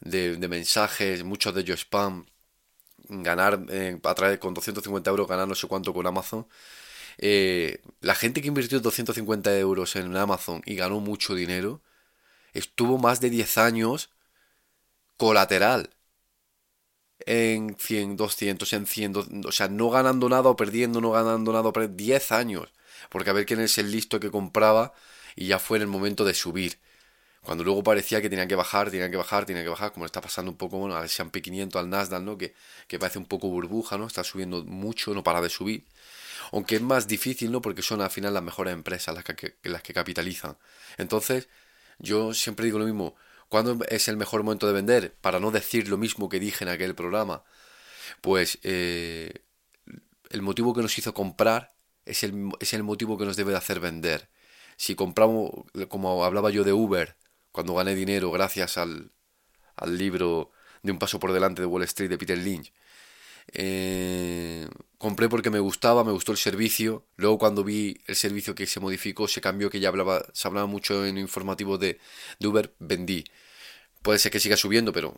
de, 0.00 0.36
mensajes, 0.48 1.22
muchos 1.22 1.54
de 1.54 1.60
ellos 1.60 1.80
spam, 1.82 2.26
ganar 3.08 3.64
eh, 3.68 4.00
con 4.40 4.54
250 4.54 5.08
euros, 5.08 5.28
ganar 5.28 5.46
no 5.46 5.54
sé 5.54 5.68
cuánto 5.68 5.94
con 5.94 6.04
Amazon. 6.04 6.48
Eh, 7.18 7.80
la 8.00 8.16
gente 8.16 8.42
que 8.42 8.48
invirtió 8.48 8.80
250 8.80 9.56
euros 9.56 9.94
en 9.94 10.16
Amazon 10.16 10.62
y 10.66 10.74
ganó 10.74 10.98
mucho 10.98 11.36
dinero, 11.36 11.80
estuvo 12.54 12.98
más 12.98 13.20
de 13.20 13.30
10 13.30 13.58
años 13.58 14.10
colateral 15.16 15.90
en 17.26 17.76
100, 17.78 18.16
200, 18.16 18.72
en 18.72 18.86
100, 18.86 19.44
o 19.46 19.52
sea, 19.52 19.68
no 19.68 19.90
ganando 19.90 20.28
nada 20.28 20.48
o 20.48 20.56
perdiendo, 20.56 21.00
no 21.00 21.10
ganando 21.12 21.52
nada 21.52 21.68
o 21.68 21.72
perdiendo, 21.72 21.96
10 21.96 22.32
años. 22.32 22.68
Porque 23.10 23.30
a 23.30 23.32
ver 23.32 23.46
quién 23.46 23.60
es 23.60 23.78
el 23.78 23.90
listo 23.90 24.20
que 24.20 24.30
compraba 24.30 24.92
y 25.36 25.46
ya 25.48 25.58
fue 25.58 25.78
en 25.78 25.82
el 25.82 25.88
momento 25.88 26.24
de 26.24 26.34
subir. 26.34 26.78
Cuando 27.42 27.64
luego 27.64 27.82
parecía 27.82 28.22
que 28.22 28.30
tenía 28.30 28.46
que 28.48 28.56
bajar, 28.56 28.90
tenía 28.90 29.10
que 29.10 29.16
bajar, 29.16 29.46
tenía 29.46 29.62
que 29.62 29.70
bajar, 29.70 29.92
como 29.92 30.06
está 30.06 30.20
pasando 30.20 30.50
un 30.50 30.58
poco, 30.58 30.78
bueno, 30.78 30.96
al 30.96 31.06
S&P 31.06 31.42
500, 31.42 31.80
al 31.80 31.90
Nasdaq, 31.90 32.22
¿no? 32.22 32.38
Que, 32.38 32.54
que 32.88 32.98
parece 32.98 33.18
un 33.18 33.26
poco 33.26 33.48
burbuja, 33.48 33.98
¿no? 33.98 34.06
Está 34.06 34.24
subiendo 34.24 34.64
mucho, 34.64 35.14
no 35.14 35.22
para 35.24 35.40
de 35.40 35.50
subir. 35.50 35.86
Aunque 36.52 36.76
es 36.76 36.82
más 36.82 37.08
difícil, 37.08 37.52
¿no? 37.52 37.62
Porque 37.62 37.82
son 37.82 38.00
al 38.02 38.10
final 38.10 38.34
las 38.34 38.42
mejores 38.42 38.74
empresas 38.74 39.14
las 39.14 39.24
que, 39.24 39.56
las 39.64 39.82
que 39.82 39.94
capitalizan. 39.94 40.56
Entonces, 40.98 41.48
yo 42.00 42.34
siempre 42.34 42.66
digo 42.66 42.78
lo 42.78 42.86
mismo, 42.86 43.16
¿Cuándo 43.50 43.84
es 43.88 44.06
el 44.06 44.16
mejor 44.16 44.44
momento 44.44 44.68
de 44.68 44.72
vender? 44.72 45.16
Para 45.20 45.40
no 45.40 45.50
decir 45.50 45.88
lo 45.88 45.98
mismo 45.98 46.28
que 46.28 46.38
dije 46.38 46.64
en 46.64 46.70
aquel 46.70 46.94
programa. 46.94 47.42
Pues 48.20 48.60
eh, 48.62 49.42
el 50.30 50.42
motivo 50.42 50.72
que 50.72 50.82
nos 50.82 50.96
hizo 50.98 51.12
comprar 51.14 51.72
es 52.06 52.22
el, 52.22 52.50
es 52.60 52.74
el 52.74 52.84
motivo 52.84 53.18
que 53.18 53.24
nos 53.24 53.36
debe 53.36 53.50
de 53.50 53.58
hacer 53.58 53.80
vender. 53.80 54.28
Si 54.76 54.94
compramos, 54.94 55.50
como 55.88 56.24
hablaba 56.24 56.50
yo 56.50 56.62
de 56.62 56.72
Uber, 56.72 57.16
cuando 57.50 57.74
gané 57.74 57.96
dinero 57.96 58.30
gracias 58.30 58.78
al, 58.78 59.10
al 59.74 59.98
libro 59.98 60.52
de 60.84 60.92
Un 60.92 61.00
paso 61.00 61.18
por 61.18 61.32
delante 61.32 61.60
de 61.60 61.66
Wall 61.66 61.82
Street 61.82 62.08
de 62.08 62.18
Peter 62.18 62.38
Lynch, 62.38 62.72
eh, 63.52 64.68
compré 65.00 65.30
porque 65.30 65.48
me 65.48 65.60
gustaba, 65.60 66.04
me 66.04 66.12
gustó 66.12 66.30
el 66.32 66.36
servicio. 66.36 67.06
Luego 67.16 67.38
cuando 67.38 67.64
vi 67.64 68.02
el 68.06 68.16
servicio 68.16 68.54
que 68.54 68.66
se 68.66 68.80
modificó, 68.80 69.26
se 69.28 69.40
cambió, 69.40 69.70
que 69.70 69.80
ya 69.80 69.88
hablaba, 69.88 70.26
se 70.34 70.46
hablaba 70.46 70.66
mucho 70.66 71.06
en 71.06 71.16
informativo 71.16 71.78
de, 71.78 71.98
de 72.38 72.46
Uber, 72.46 72.74
vendí. 72.78 73.24
Puede 74.02 74.18
ser 74.18 74.30
que 74.30 74.40
siga 74.40 74.58
subiendo, 74.58 74.92
pero 74.92 75.16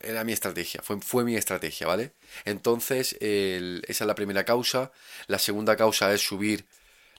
era 0.00 0.22
mi 0.22 0.32
estrategia, 0.32 0.82
fue, 0.82 1.00
fue 1.00 1.24
mi 1.24 1.34
estrategia, 1.34 1.86
¿vale? 1.86 2.12
Entonces, 2.44 3.14
esa 3.14 4.04
es 4.04 4.06
la 4.06 4.14
primera 4.14 4.44
causa. 4.44 4.92
La 5.28 5.38
segunda 5.38 5.76
causa 5.76 6.12
es 6.12 6.20
subir 6.20 6.66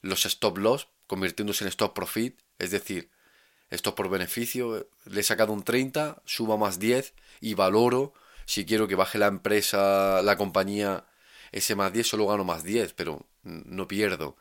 los 0.01 0.27
stop 0.27 0.59
loss, 0.59 0.89
convirtiéndose 1.07 1.63
en 1.63 1.69
stop 1.69 1.95
profit, 1.95 2.39
es 2.59 2.69
decir, 2.69 3.09
stop 3.71 3.95
por 3.95 4.09
beneficio. 4.09 4.87
Le 5.05 5.21
he 5.21 5.23
sacado 5.23 5.51
un 5.51 5.63
30, 5.63 6.21
suba 6.25 6.57
más 6.57 6.77
10 6.77 7.15
y 7.41 7.55
valoro 7.55 8.13
si 8.45 8.67
quiero 8.67 8.87
que 8.87 8.93
baje 8.93 9.17
la 9.17 9.27
empresa, 9.27 10.21
la 10.21 10.37
compañía, 10.37 11.05
ese 11.51 11.75
más 11.75 11.93
10, 11.93 12.07
solo 12.07 12.27
gano 12.27 12.43
más 12.43 12.63
10, 12.63 12.93
pero 12.93 13.25
no 13.43 13.87
pierdo. 13.87 14.37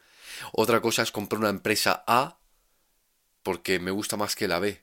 Otra 0.52 0.80
cosa 0.80 1.02
es 1.02 1.12
comprar 1.12 1.40
una 1.40 1.50
empresa 1.50 2.04
A 2.06 2.38
porque 3.42 3.78
me 3.78 3.90
gusta 3.90 4.16
más 4.16 4.34
que 4.34 4.48
la 4.48 4.58
B 4.58 4.82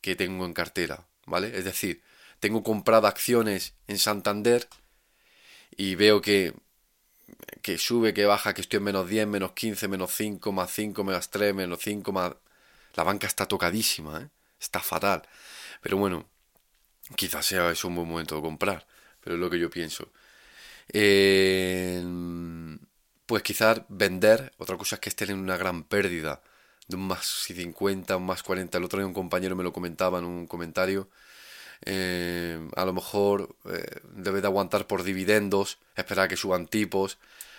que 0.00 0.16
tengo 0.16 0.44
en 0.44 0.52
cartera, 0.52 1.06
¿vale? 1.26 1.56
Es 1.56 1.64
decir, 1.64 2.02
tengo 2.38 2.62
comprado 2.62 3.06
acciones 3.06 3.74
en 3.86 3.98
Santander 3.98 4.68
y 5.76 5.94
veo 5.94 6.20
que, 6.20 6.54
que 7.62 7.78
sube, 7.78 8.12
que 8.12 8.26
baja, 8.26 8.54
que 8.54 8.60
estoy 8.60 8.78
en 8.78 8.84
menos 8.84 9.08
10, 9.08 9.26
menos 9.26 9.52
15, 9.52 9.88
menos 9.88 10.14
5, 10.14 10.52
más 10.52 10.70
5, 10.72 11.04
menos 11.04 11.30
3, 11.30 11.54
menos 11.54 11.78
5, 11.82 12.12
más... 12.12 12.34
La 12.94 13.02
banca 13.02 13.26
está 13.26 13.46
tocadísima, 13.46 14.20
¿eh? 14.20 14.28
Está 14.60 14.80
fatal. 14.80 15.22
Pero 15.80 15.96
bueno, 15.96 16.28
quizás 17.16 17.46
sea 17.46 17.70
eso 17.70 17.88
un 17.88 17.96
buen 17.96 18.08
momento 18.08 18.36
de 18.36 18.42
comprar, 18.42 18.86
pero 19.20 19.36
es 19.36 19.40
lo 19.40 19.50
que 19.50 19.58
yo 19.58 19.70
pienso. 19.70 20.12
Pues 23.26 23.42
quizás 23.42 23.82
vender, 23.88 24.52
otra 24.58 24.76
cosa 24.76 24.96
es 24.96 25.00
que 25.00 25.08
estén 25.08 25.30
en 25.30 25.38
una 25.38 25.56
gran 25.56 25.84
pérdida, 25.84 26.42
de 26.88 26.96
un 26.96 27.06
más 27.06 27.24
50, 27.26 28.16
un 28.16 28.26
más 28.26 28.42
40. 28.42 28.78
El 28.78 28.84
otro 28.84 28.98
día 28.98 29.06
un 29.06 29.14
compañero 29.14 29.56
me 29.56 29.64
lo 29.64 29.72
comentaba 29.72 30.18
en 30.18 30.24
un 30.26 30.46
comentario. 30.46 31.08
Eh, 31.84 32.58
a 32.76 32.84
lo 32.86 32.92
mejor 32.94 33.56
eh, 33.66 34.00
debe 34.14 34.40
de 34.40 34.46
aguantar 34.48 34.86
por 34.86 35.02
dividendos, 35.04 35.78
esperar 35.96 36.26
a 36.26 36.28
que 36.28 36.36
suban 36.36 36.66
tipos, 36.68 37.18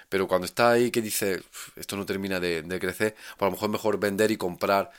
pero 0.10 0.27
cuando 0.27 0.46
está 0.46 0.72
ahí 0.72 0.91
que 0.91 1.01
dice 1.01 1.44
esto 1.75 1.98
no 1.98 2.05
termina 2.05 2.39
de, 2.39 2.63
de 2.63 2.79
crecer, 2.79 3.15
pues 3.38 3.44
a 3.44 3.46
lo 3.48 3.51
mejor 3.51 3.70
es 3.70 3.74
mejor 3.74 4.00
vender 4.00 4.32
y 4.32 4.38
comprar 4.38 4.91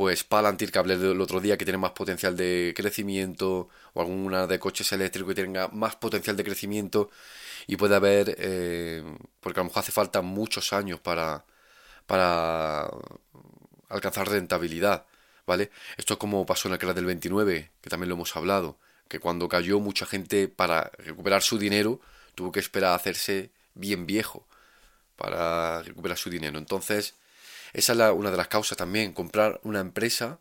pues 0.00 0.24
Palantir 0.24 0.72
que 0.72 0.78
hablé 0.78 0.96
del 0.96 1.20
otro 1.20 1.40
día 1.42 1.58
que 1.58 1.66
tiene 1.66 1.76
más 1.76 1.90
potencial 1.90 2.34
de 2.34 2.72
crecimiento 2.74 3.68
o 3.92 4.00
alguna 4.00 4.46
de 4.46 4.58
coches 4.58 4.90
eléctricos 4.92 5.34
que 5.34 5.42
tenga 5.42 5.68
más 5.68 5.94
potencial 5.96 6.38
de 6.38 6.44
crecimiento 6.44 7.10
y 7.66 7.76
puede 7.76 7.96
haber 7.96 8.34
eh, 8.38 9.04
porque 9.40 9.60
a 9.60 9.62
lo 9.62 9.66
mejor 9.68 9.80
hace 9.80 9.92
falta 9.92 10.22
muchos 10.22 10.72
años 10.72 11.00
para 11.00 11.44
para 12.06 12.88
alcanzar 13.90 14.26
rentabilidad 14.30 15.04
vale 15.46 15.70
esto 15.98 16.14
es 16.14 16.18
como 16.18 16.46
pasó 16.46 16.68
en 16.68 16.74
el 16.74 16.80
crash 16.80 16.94
del 16.94 17.04
29 17.04 17.70
que 17.82 17.90
también 17.90 18.08
lo 18.08 18.14
hemos 18.14 18.34
hablado 18.36 18.78
que 19.06 19.20
cuando 19.20 19.50
cayó 19.50 19.80
mucha 19.80 20.06
gente 20.06 20.48
para 20.48 20.90
recuperar 20.96 21.42
su 21.42 21.58
dinero 21.58 22.00
tuvo 22.34 22.52
que 22.52 22.60
esperar 22.60 22.92
a 22.92 22.94
hacerse 22.94 23.50
bien 23.74 24.06
viejo 24.06 24.46
para 25.16 25.82
recuperar 25.82 26.16
su 26.16 26.30
dinero. 26.30 26.58
Entonces 26.58 27.14
esa 27.72 27.92
es 27.92 28.12
una 28.14 28.30
de 28.30 28.36
las 28.36 28.48
causas 28.48 28.76
también, 28.78 29.12
comprar 29.12 29.60
una 29.64 29.80
empresa 29.80 30.40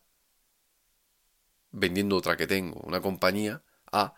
vendiendo 1.72 2.18
otra 2.18 2.38
que 2.38 2.48
tengo, 2.48 2.80
una 2.82 3.02
compañía 3.02 3.62
A 3.92 4.16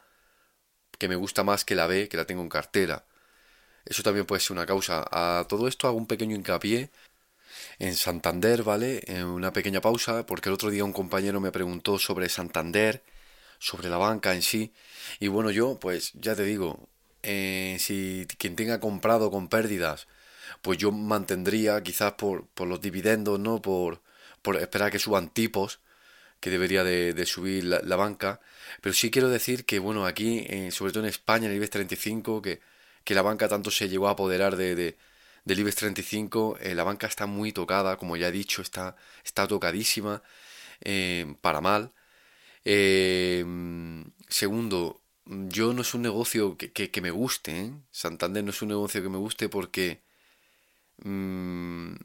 que 0.98 1.08
me 1.08 1.16
gusta 1.16 1.44
más 1.44 1.66
que 1.66 1.76
la 1.76 1.88
B 1.88 2.08
que 2.10 2.18
la 2.18 2.26
tengo 2.26 2.42
en 2.42 2.50
cartera. 2.50 3.06
Eso 3.86 4.04
también 4.04 4.26
puede 4.26 4.42
ser 4.42 4.54
una 4.54 4.66
causa. 4.66 5.06
A 5.12 5.46
todo 5.48 5.68
esto 5.68 5.88
hago 5.88 5.98
un 5.98 6.08
pequeño 6.08 6.36
hincapié 6.36 6.92
en 7.80 7.96
Santander, 7.96 8.64
¿vale? 8.64 9.02
En 9.08 9.26
una 9.26 9.54
pequeña 9.54 9.82
pausa, 9.82 10.26
porque 10.26 10.50
el 10.50 10.56
otro 10.56 10.70
día 10.70 10.86
un 10.86 10.94
compañero 10.94 11.40
me 11.42 11.52
preguntó 11.52 12.00
sobre 12.00 12.30
Santander, 12.30 13.04
sobre 13.60 13.90
la 13.90 13.98
banca 13.98 14.34
en 14.36 14.42
sí. 14.44 14.74
Y 15.20 15.28
bueno, 15.30 15.52
yo, 15.52 15.80
pues 15.80 16.14
ya 16.14 16.36
te 16.36 16.44
digo, 16.44 16.90
eh, 17.24 17.78
si 17.80 18.28
quien 18.38 18.56
tenga 18.56 18.80
comprado 18.80 19.32
con 19.32 19.48
pérdidas 19.50 20.08
pues 20.62 20.78
yo 20.78 20.92
mantendría 20.92 21.82
quizás 21.84 22.14
por, 22.14 22.48
por 22.50 22.68
los 22.68 22.82
dividendos, 22.82 23.40
¿no? 23.40 23.62
Por, 23.62 24.02
por 24.42 24.58
esperar 24.58 24.92
que 24.92 25.00
suban 25.00 25.30
tipos, 25.30 25.80
que 26.40 26.50
debería 26.50 26.84
de, 26.84 27.26
subir 27.26 27.66
la, 27.66 27.96
banca. 27.96 28.42
Pero 28.82 28.94
sí 28.94 29.12
quiero 29.12 29.30
decir 29.30 29.66
que, 29.66 29.80
bueno, 29.80 30.06
aquí, 30.06 30.48
sobre 30.72 30.92
todo 30.94 31.04
en 31.04 31.10
España, 31.10 31.46
en 31.46 31.52
el 31.52 31.58
IBEX 31.58 31.72
35, 31.72 32.42
que, 32.42 32.62
que 33.04 33.16
la 33.16 33.22
banca 33.22 33.48
tanto 33.48 33.72
se 33.72 33.90
llegó 33.90 34.08
a 34.08 34.12
apoderar 34.12 34.56
de, 34.58 34.76
de 34.76 34.98
del 35.46 35.60
IBEX 35.60 35.76
35, 35.76 36.58
eh, 36.62 36.76
la 36.76 36.84
banca 36.84 37.08
está 37.08 37.26
muy 37.26 37.52
tocada, 37.52 37.98
como 37.98 38.18
ya 38.18 38.28
he 38.28 38.32
dicho, 38.32 38.62
está, 38.62 38.96
está 39.24 39.48
tocadísima, 39.48 40.22
eh, 40.82 41.36
para 41.42 41.62
mal. 41.62 41.94
Eh, 42.66 43.44
segundo, 44.30 45.02
yo 45.26 45.74
no 45.74 45.82
es 45.82 45.94
un 45.94 46.04
negocio 46.04 46.58
que, 46.58 46.72
que, 46.72 46.92
que 46.92 47.02
me 47.02 47.12
guste, 47.12 47.60
¿eh? 47.62 47.74
Santander 47.92 48.44
no 48.44 48.52
es 48.52 48.62
un 48.62 48.70
negocio 48.70 49.02
que 49.02 49.10
me 49.10 49.18
guste 49.18 49.50
porque 49.50 50.02
Mm, 51.04 51.96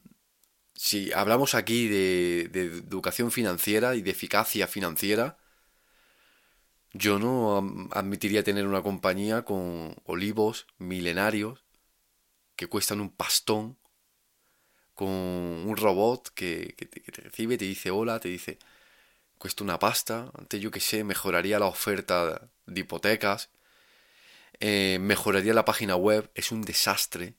si 0.75 1.13
hablamos 1.13 1.55
aquí 1.55 1.89
de, 1.89 2.43
educación 2.53 3.31
financiera 3.33 3.95
y 3.97 4.03
de 4.03 4.11
eficacia 4.11 4.67
financiera, 4.67 5.39
yo 6.93 7.19
no 7.19 7.89
admitiría 7.93 8.43
tener 8.45 8.67
una 8.67 8.83
compañía 8.83 9.43
con 9.45 9.97
olivos 10.05 10.67
milenarios 10.79 11.65
que 12.57 12.69
cuestan 12.69 13.01
un 13.01 13.11
pastón, 13.11 13.79
con 14.95 15.09
un 15.09 15.77
robot 15.77 16.31
que, 16.35 16.75
te, 16.77 17.23
recibe, 17.23 17.59
te 17.59 17.67
dice 17.67 17.91
hola, 17.91 18.21
te 18.21 18.29
dice 18.29 18.59
cuesta 19.39 19.65
una 19.65 19.79
pasta, 19.79 20.31
antes 20.39 20.61
yo 20.61 20.71
que 20.71 20.81
sé, 20.81 21.05
mejoraría 21.05 21.59
la 21.59 21.67
oferta 21.67 22.51
de 22.67 22.81
hipotecas, 22.81 23.51
eh, 24.61 24.99
mejoraría 25.01 25.55
la 25.55 25.65
página 25.67 25.97
web, 25.97 26.31
es 26.35 26.53
un 26.53 26.63
desastre 26.63 27.35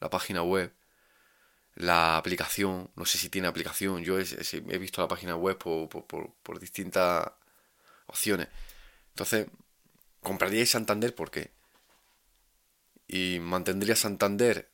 la 0.00 0.10
página 0.10 0.42
web 0.42 0.75
la 1.76 2.16
aplicación, 2.16 2.90
no 2.96 3.04
sé 3.04 3.18
si 3.18 3.28
tiene 3.28 3.48
aplicación, 3.48 4.02
yo 4.02 4.18
he, 4.18 4.78
visto 4.78 5.02
la 5.02 5.08
página 5.08 5.36
web 5.36 5.58
por, 5.58 5.88
por, 5.88 6.32
por, 6.42 6.58
distintas 6.58 7.30
opciones. 8.06 8.48
Entonces, 9.10 9.46
¿compraríais 10.20 10.70
Santander 10.70 11.14
por 11.14 11.30
qué? 11.30 11.50
¿Y 13.08 13.38
mantendría 13.40 13.94
Santander? 13.94 14.70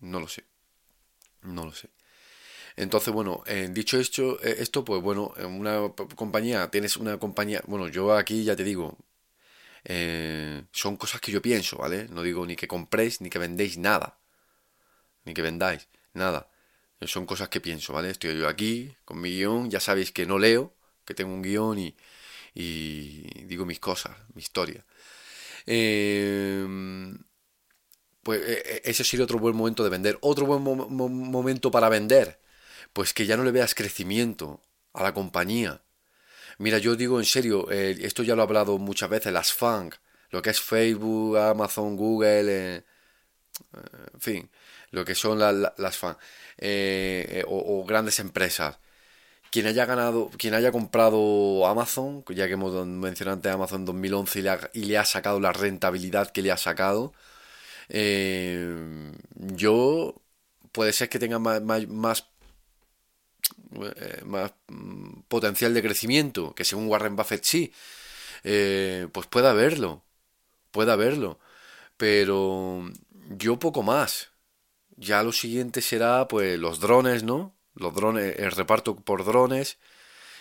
No 0.00 0.20
lo 0.20 0.28
sé. 0.28 0.44
No 1.42 1.64
lo 1.64 1.72
sé. 1.72 1.88
Entonces, 2.76 3.12
bueno, 3.12 3.42
eh, 3.46 3.68
dicho 3.72 3.98
esto, 3.98 4.40
eh, 4.42 4.56
esto, 4.60 4.84
pues 4.84 5.02
bueno, 5.02 5.32
en 5.38 5.46
una 5.46 5.92
compañía, 6.14 6.70
tienes 6.70 6.96
una 6.96 7.18
compañía, 7.18 7.62
bueno, 7.66 7.88
yo 7.88 8.14
aquí 8.14 8.44
ya 8.44 8.54
te 8.54 8.64
digo, 8.64 8.96
eh, 9.84 10.64
son 10.72 10.96
cosas 10.96 11.20
que 11.20 11.32
yo 11.32 11.42
pienso, 11.42 11.78
¿vale? 11.78 12.08
No 12.08 12.22
digo 12.22 12.46
ni 12.46 12.56
que 12.56 12.68
compréis 12.68 13.20
ni 13.20 13.30
que 13.30 13.38
vendéis 13.38 13.78
nada, 13.78 14.17
ni 15.28 15.34
que 15.34 15.42
vendáis, 15.42 15.88
nada. 16.14 16.50
Son 17.02 17.26
cosas 17.26 17.48
que 17.48 17.60
pienso, 17.60 17.92
¿vale? 17.92 18.10
Estoy 18.10 18.38
yo 18.38 18.48
aquí 18.48 18.94
con 19.04 19.20
mi 19.20 19.30
guion, 19.30 19.70
ya 19.70 19.80
sabéis 19.80 20.12
que 20.12 20.26
no 20.26 20.38
leo, 20.38 20.74
que 21.04 21.14
tengo 21.14 21.32
un 21.32 21.42
guion 21.42 21.78
y, 21.78 21.96
y 22.54 23.22
digo 23.44 23.64
mis 23.66 23.80
cosas, 23.80 24.16
mi 24.34 24.42
historia. 24.42 24.84
pues 28.22 28.40
ese 28.84 29.04
sería 29.04 29.24
otro 29.24 29.38
buen 29.38 29.56
momento 29.56 29.84
de 29.84 29.90
vender. 29.90 30.18
Otro 30.22 30.46
buen 30.46 30.62
momento 30.62 31.70
para 31.70 31.88
vender 31.88 32.38
pues 32.92 33.14
que 33.14 33.26
ya 33.26 33.36
no 33.36 33.44
le 33.44 33.52
veas 33.52 33.74
crecimiento 33.74 34.62
a 34.92 35.02
la 35.02 35.14
compañía. 35.14 35.82
Mira, 36.58 36.78
yo 36.78 36.96
digo 36.96 37.20
en 37.20 37.26
serio, 37.26 37.70
eh, 37.70 37.96
esto 38.02 38.22
ya 38.22 38.34
lo 38.34 38.42
he 38.42 38.44
hablado 38.44 38.78
muchas 38.78 39.10
veces, 39.10 39.32
las 39.32 39.52
FANG, 39.52 39.92
lo 40.30 40.42
que 40.42 40.50
es 40.50 40.60
Facebook, 40.60 41.38
Amazon, 41.38 41.96
Google, 41.96 42.76
eh, 42.76 42.76
eh, 42.78 43.80
en 44.14 44.20
fin, 44.20 44.50
lo 44.90 45.04
que 45.04 45.14
son 45.14 45.38
las 45.38 45.96
FANG, 45.96 46.16
o, 47.46 47.84
grandes 47.86 48.18
empresas. 48.20 48.78
Quien 49.50 49.66
haya 49.66 49.86
ganado, 49.86 50.30
quien 50.36 50.54
haya 50.54 50.70
comprado 50.72 51.66
Amazon, 51.66 52.24
ya 52.28 52.46
que 52.46 52.52
hemos 52.54 52.86
mencionado 52.86 53.36
antes 53.36 53.52
Amazon 53.52 53.84
2011 53.86 54.38
y 54.40 54.42
le, 54.42 54.50
ha, 54.50 54.70
y 54.74 54.84
le 54.84 54.98
ha 54.98 55.04
sacado 55.04 55.40
la 55.40 55.52
rentabilidad 55.52 56.30
que 56.30 56.42
le 56.42 56.52
ha 56.52 56.58
sacado, 56.58 57.14
yo 59.34 60.14
puede 60.72 60.92
ser 60.92 61.08
que 61.08 61.18
tenga 61.18 61.38
más, 61.38 61.62
más 61.88 62.28
eh, 63.74 64.22
más 64.24 64.52
mm, 64.68 65.22
potencial 65.28 65.74
de 65.74 65.82
crecimiento, 65.82 66.54
que 66.54 66.64
según 66.64 66.88
Warren 66.88 67.16
Buffett 67.16 67.44
sí, 67.44 67.72
eh, 68.44 69.08
pues 69.12 69.26
pueda 69.26 69.50
haberlo, 69.50 70.04
pueda 70.70 70.94
haberlo. 70.94 71.38
Pero 71.96 72.90
yo 73.30 73.58
poco 73.58 73.82
más. 73.82 74.30
Ya 74.98 75.22
lo 75.22 75.32
siguiente 75.32 75.80
será 75.82 76.28
pues 76.28 76.58
los 76.58 76.80
drones, 76.80 77.22
¿no? 77.22 77.56
Los 77.74 77.94
drones, 77.94 78.38
el 78.38 78.50
reparto 78.52 78.96
por 78.96 79.24
drones 79.24 79.78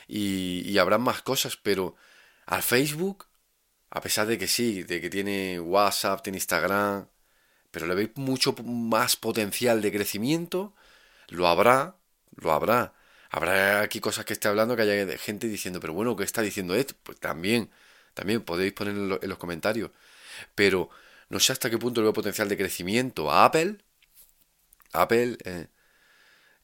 y, 0.07 0.61
y 0.69 0.77
habrá 0.79 0.97
más 0.97 1.21
cosas, 1.21 1.57
pero 1.57 1.95
al 2.45 2.63
Facebook, 2.63 3.27
a 3.91 4.01
pesar 4.01 4.27
de 4.27 4.37
que 4.37 4.47
sí, 4.47 4.83
de 4.83 5.01
que 5.01 5.09
tiene 5.09 5.59
WhatsApp, 5.59 6.23
tiene 6.23 6.37
Instagram, 6.39 7.07
pero 7.71 7.87
le 7.87 7.95
veis 7.95 8.11
mucho 8.15 8.53
más 8.63 9.15
potencial 9.15 9.81
de 9.81 9.91
crecimiento, 9.91 10.73
lo 11.29 11.47
habrá, 11.47 11.97
lo 12.35 12.51
habrá. 12.53 12.93
Habrá 13.29 13.81
aquí 13.81 13.99
cosas 13.99 14.25
que 14.25 14.33
esté 14.33 14.47
hablando 14.47 14.75
que 14.75 14.83
haya 14.83 15.17
gente 15.17 15.47
diciendo, 15.47 15.79
pero 15.79 15.93
bueno, 15.93 16.15
¿qué 16.15 16.23
está 16.23 16.41
diciendo 16.41 16.75
esto? 16.75 16.95
Pues 17.03 17.19
también, 17.19 17.69
también 18.13 18.41
podéis 18.43 18.73
ponerlo 18.73 19.19
en 19.21 19.29
los 19.29 19.37
comentarios. 19.37 19.91
Pero 20.55 20.89
no 21.29 21.39
sé 21.39 21.53
hasta 21.53 21.69
qué 21.69 21.77
punto 21.77 22.01
le 22.01 22.05
veo 22.05 22.13
potencial 22.13 22.49
de 22.49 22.57
crecimiento 22.57 23.31
a 23.31 23.45
Apple. 23.45 23.77
Apple, 24.93 25.37
eh, 25.45 25.67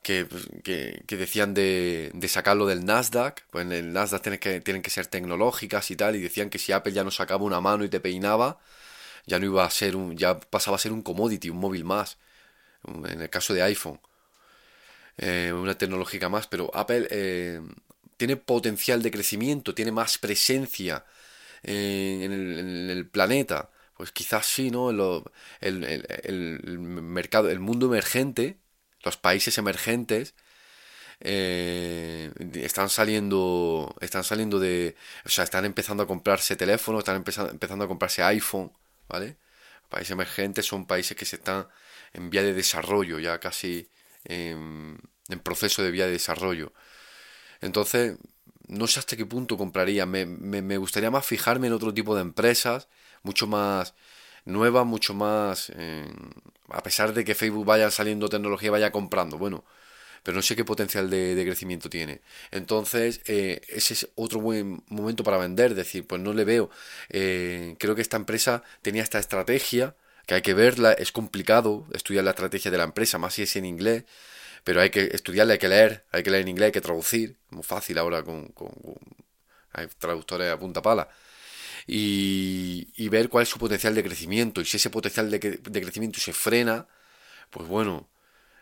pues, 0.04 0.50
que, 0.64 1.04
que, 1.08 1.18
decían 1.18 1.54
de, 1.54 2.12
sacarlo 2.28 2.66
del 2.66 2.86
Nasdaq. 2.86 3.46
Pues 3.52 3.66
en 3.66 3.72
el 3.72 3.94
Nasdaq 3.94 4.22
tienen 4.22 4.82
que, 4.82 4.90
ser 4.90 5.08
tecnológicas 5.08 5.92
y 5.92 5.96
tal. 5.96 6.16
Y 6.16 6.22
decían 6.22 6.50
que 6.50 6.60
si 6.60 6.72
Apple 6.72 6.94
ya 6.94 7.04
no 7.04 7.12
sacaba 7.12 7.44
una 7.44 7.62
mano 7.62 7.84
y 7.86 7.90
te 7.90 8.00
peinaba, 8.00 8.60
ya 9.26 9.40
no 9.40 9.46
iba 9.46 9.66
a 9.66 9.70
ser 9.70 9.96
un, 9.96 10.18
ya 10.18 10.40
pasaba 10.40 10.76
a 10.78 10.80
ser 10.80 10.92
un 10.92 11.02
commodity, 11.04 11.50
un 11.50 11.60
móvil 11.60 11.86
más. 11.86 12.18
En 12.88 13.22
el 13.22 13.30
caso 13.30 13.54
de 13.54 13.64
iPhone. 13.64 14.00
Eh, 15.18 15.54
una 15.54 15.78
tecnológica 15.78 16.28
más, 16.30 16.48
pero 16.48 16.72
Apple 16.76 17.08
eh, 17.12 17.62
tiene 18.18 18.36
potencial 18.38 19.02
de 19.04 19.12
crecimiento, 19.12 19.76
tiene 19.76 19.92
más 19.92 20.18
presencia 20.18 21.06
en, 21.64 22.32
el, 22.90 23.08
planeta. 23.08 23.70
Pues 23.96 24.12
quizás 24.12 24.46
sí, 24.46 24.72
¿no? 24.72 24.90
el, 25.62 26.80
mercado, 26.80 27.50
el 27.50 27.60
mundo 27.60 27.88
emergente, 27.88 28.58
los 29.04 29.18
países 29.18 29.58
emergentes, 29.58 30.36
eh, 31.20 32.32
están 32.56 32.90
saliendo 32.90 33.96
están 34.02 34.24
saliendo 34.26 34.60
de 34.60 34.96
o 35.26 35.30
sea 35.30 35.46
están 35.46 35.64
empezando 35.64 36.04
a 36.04 36.08
comprarse 36.08 36.56
teléfonos 36.58 37.00
están 37.00 37.18
empezando, 37.18 37.52
empezando 37.52 37.86
a 37.86 37.88
comprarse 37.88 38.24
iPhone 38.24 38.74
vale 39.08 39.38
países 39.90 40.12
emergentes 40.12 40.66
son 40.66 40.86
países 40.86 41.16
que 41.16 41.26
se 41.26 41.38
están 41.38 41.68
en 42.14 42.30
vía 42.30 42.44
de 42.44 42.54
desarrollo 42.54 43.20
ya 43.20 43.40
casi 43.40 43.90
en, 44.26 45.00
proceso 45.44 45.84
de 45.84 45.92
vía 45.92 46.06
de 46.06 46.14
desarrollo. 46.14 46.74
Entonces, 47.62 48.18
no 48.68 48.88
sé 48.88 49.00
hasta 49.00 49.16
qué 49.18 49.26
punto 49.26 49.58
compraría. 49.58 50.06
Me, 50.06 50.26
me, 50.26 50.78
gustaría 50.78 51.12
más 51.12 51.26
fijarme 51.26 51.68
en 51.68 51.74
otro 51.74 51.94
tipo 51.94 52.16
de 52.16 52.22
empresas, 52.22 52.88
mucho 53.24 53.48
más 53.48 53.94
nuevas, 54.46 54.86
mucho 54.86 55.14
más... 55.14 55.72
a 56.70 56.84
pesar 56.84 57.14
de 57.14 57.24
que 57.26 57.36
Facebook 57.36 57.66
vaya 57.66 57.90
saliendo 57.92 58.30
tecnología, 58.30 58.72
vaya 58.72 58.92
comprando. 58.92 59.38
Bueno, 59.38 59.64
pero 60.24 60.36
no 60.36 60.42
sé 60.42 60.56
qué 60.56 60.66
potencial 60.66 61.10
de, 61.10 61.44
crecimiento 61.46 61.90
tiene. 61.90 62.22
Entonces, 62.52 63.22
eh, 63.28 63.62
ese 63.68 63.94
es 63.94 64.10
otro 64.16 64.40
buen 64.40 64.84
momento 64.88 65.24
para 65.24 65.38
vender. 65.38 65.76
Decir, 65.76 66.08
pues 66.08 66.22
no 66.22 66.34
le 66.34 66.46
veo. 66.46 66.70
Eh, 67.10 67.76
creo 67.80 67.96
que 67.96 68.02
esta 68.02 68.18
empresa 68.18 68.64
tenía 68.82 69.04
esta 69.04 69.20
estrategia 69.20 69.96
que 70.26 70.36
hay 70.36 70.42
que 70.42 70.54
verla, 70.54 70.94
es 70.94 71.12
complicado 71.12 71.86
estudiar 71.94 72.24
la 72.24 72.32
estrategia 72.32 72.72
de 72.72 72.78
la 72.78 72.86
empresa, 72.86 73.18
más 73.18 73.34
si 73.34 73.44
es 73.44 73.56
en 73.58 73.66
inglés, 73.66 74.06
pero 74.64 74.82
hay 74.82 74.90
que 74.90 75.10
estudiarla, 75.14 75.54
hay 75.54 75.60
que 75.60 75.68
leer, 75.68 76.06
hay 76.12 76.24
que 76.24 76.32
leer 76.32 76.44
en 76.44 76.50
inglés, 76.50 76.68
hay 76.68 76.72
que 76.72 76.82
traducir, 76.82 77.38
muy 77.50 77.64
fácil 77.64 77.98
ahora 77.98 78.24
con, 78.24 78.48
con, 78.50 78.72
hay 79.74 79.88
traductores 80.00 80.52
a 80.52 80.58
punta 80.58 80.82
pala. 80.82 81.10
Y, 81.88 82.88
y, 82.96 83.10
ver 83.10 83.30
cuál 83.30 83.44
es 83.44 83.50
su 83.50 83.60
potencial 83.60 83.96
de 83.96 84.04
crecimiento. 84.04 84.62
Y 84.62 84.66
si 84.66 84.78
ese 84.78 84.90
potencial 84.90 85.30
de, 85.30 85.40
crecimiento 85.40 86.20
se 86.20 86.34
frena, 86.34 86.88
pues 87.52 87.68
bueno, 87.68 88.10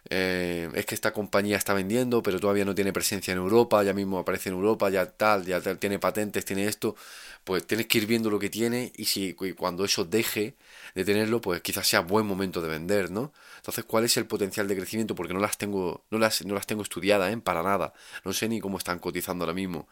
eh, 0.10 0.70
es 0.74 0.86
que 0.86 0.96
esta 0.96 1.14
compañía 1.14 1.58
está 1.58 1.74
vendiendo, 1.74 2.24
pero 2.24 2.40
todavía 2.40 2.66
no 2.66 2.76
tiene 2.76 2.94
presencia 2.94 3.32
en 3.34 3.38
Europa, 3.40 3.84
ya 3.84 3.94
mismo 3.94 4.20
aparece 4.20 4.50
en 4.50 4.56
Europa, 4.56 4.90
ya 4.90 5.06
tal, 5.06 5.46
ya 5.46 5.62
tiene 5.78 6.00
patentes, 6.00 6.44
tiene 6.46 6.66
esto, 6.66 6.96
pues 7.44 7.66
tienes 7.68 7.88
que 7.88 8.00
ir 8.00 8.08
viendo 8.08 8.30
lo 8.30 8.40
que 8.40 8.50
tiene 8.50 8.92
y 8.96 9.06
si 9.06 9.34
cuando 9.56 9.86
eso 9.86 10.06
deje 10.06 10.56
de 10.96 11.06
tenerlo, 11.06 11.42
pues 11.42 11.62
quizás 11.62 11.88
sea 11.88 12.02
buen 12.02 12.26
momento 12.26 12.62
de 12.62 12.70
vender, 12.70 13.12
¿no? 13.12 13.34
Entonces, 13.58 13.86
¿cuál 13.86 14.06
es 14.06 14.18
el 14.18 14.26
potencial 14.28 14.68
de 14.68 14.76
crecimiento? 14.76 15.16
Porque 15.16 15.34
no 15.34 15.40
las 15.40 15.58
tengo, 15.58 16.06
no 16.10 16.18
las, 16.20 16.46
no 16.46 16.54
las 16.56 16.68
tengo 16.68 16.84
estudiadas, 16.84 17.34
¿eh? 17.34 17.38
Para 17.38 17.64
nada. 17.64 17.94
No 18.26 18.34
sé 18.34 18.50
ni 18.50 18.60
cómo 18.60 18.78
están 18.78 19.00
cotizando 19.00 19.44
ahora 19.46 19.54
mismo. 19.54 19.88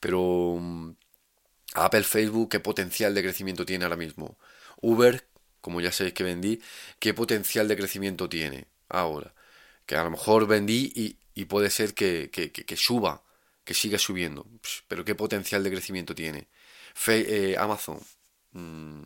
Pero 0.00 0.58
mm, 0.60 0.92
Apple, 1.74 2.04
Facebook, 2.04 2.50
¿qué 2.50 2.60
potencial 2.60 3.14
de 3.14 3.22
crecimiento 3.22 3.66
tiene 3.66 3.84
ahora 3.84 3.96
mismo? 3.96 4.38
Uber, 4.80 5.26
como 5.60 5.80
ya 5.80 5.92
sabéis 5.92 6.14
que 6.14 6.24
vendí, 6.24 6.60
¿qué 6.98 7.14
potencial 7.14 7.68
de 7.68 7.76
crecimiento 7.76 8.28
tiene? 8.28 8.68
ahora. 8.88 9.34
Que 9.86 9.96
a 9.96 10.04
lo 10.04 10.10
mejor 10.10 10.46
vendí 10.46 10.92
y, 11.34 11.44
puede 11.46 11.70
ser 11.70 11.94
que, 11.94 12.30
que, 12.30 12.76
suba, 12.76 13.22
que 13.64 13.74
siga 13.74 13.98
subiendo. 13.98 14.46
Pero 14.88 15.04
qué 15.04 15.14
potencial 15.14 15.62
de 15.64 15.70
crecimiento 15.70 16.14
tiene. 16.14 16.48
Eh, 17.08 17.56
Amazon. 17.58 18.00
Mm, 18.52 19.02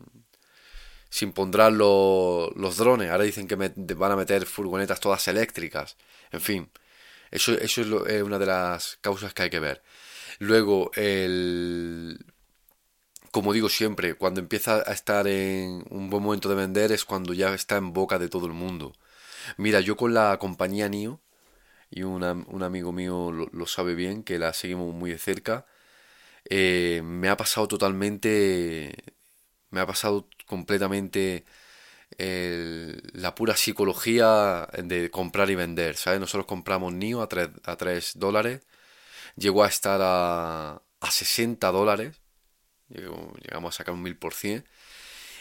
se 1.09 1.25
impondrán 1.25 1.77
los 1.77 2.77
drones. 2.77 3.09
Ahora 3.11 3.23
dicen 3.23 3.47
que 3.47 3.55
van 3.55 4.11
a 4.11 4.15
meter 4.15 4.45
furgonetas 4.45 4.99
todas 4.99 5.27
eléctricas. 5.27 5.97
En 6.31 6.41
fin, 6.41 6.71
eso, 7.31 7.53
eso 7.53 7.81
es, 7.81 8.13
es, 8.13 8.23
una 8.23 8.39
de 8.39 8.45
las 8.45 8.97
causas 9.01 9.33
que 9.33 9.43
hay 9.43 9.49
que 9.49 9.59
ver. 9.59 9.83
Luego, 10.39 10.91
el, 10.95 12.25
como 13.31 13.53
digo 13.53 13.69
siempre, 13.69 14.15
cuando 14.15 14.39
empieza 14.39 14.77
a 14.85 14.93
estar 14.93 15.27
en 15.27 15.83
un 15.89 16.09
buen 16.09 16.23
momento 16.23 16.49
de 16.49 16.55
vender 16.55 16.91
es 16.91 17.05
cuando 17.05 17.33
ya 17.33 17.53
está 17.53 17.77
en 17.77 17.93
boca 17.93 18.19
de 18.19 18.29
todo 18.29 18.45
el 18.47 18.53
mundo. 18.53 18.93
Mira, 19.57 19.81
yo 19.81 19.97
con 19.97 20.13
la 20.13 20.37
compañía 20.39 20.87
NIO, 20.87 21.21
y 21.91 22.03
un 22.03 22.23
amigo 22.63 22.91
mío 22.91 23.31
lo, 23.31 23.65
sabe 23.67 23.95
bien, 23.95 24.23
que 24.23 24.39
la 24.39 24.53
seguimos 24.53 24.93
muy 24.93 25.11
de 25.11 25.17
cerca, 25.19 25.65
eh, 26.45 27.01
me 27.03 27.29
ha 27.29 27.37
pasado 27.37 27.67
totalmente, 27.67 28.95
me 29.71 29.81
ha 29.81 29.87
pasado 29.87 30.27
completamente 30.47 31.45
la 32.17 33.35
pura 33.35 33.55
psicología 33.55 34.67
de 34.83 35.09
comprar 35.11 35.49
y 35.49 35.55
vender, 35.55 35.95
¿sabes? 35.95 36.19
Nosotros 36.19 36.45
compramos 36.47 36.93
NIO 36.93 37.21
a 37.21 37.29
3, 37.29 37.49
a 37.63 37.75
3 37.77 38.13
dólares, 38.15 38.61
llegó 39.37 39.63
a 39.63 39.67
estar 39.67 39.99
a, 40.03 40.81
a 40.99 41.11
60 41.11 41.71
dólares, 41.71 42.19
llegamos 42.89 43.75
a 43.75 43.77
sacar 43.77 43.93
un 43.93 44.03
1000%, 44.03 44.63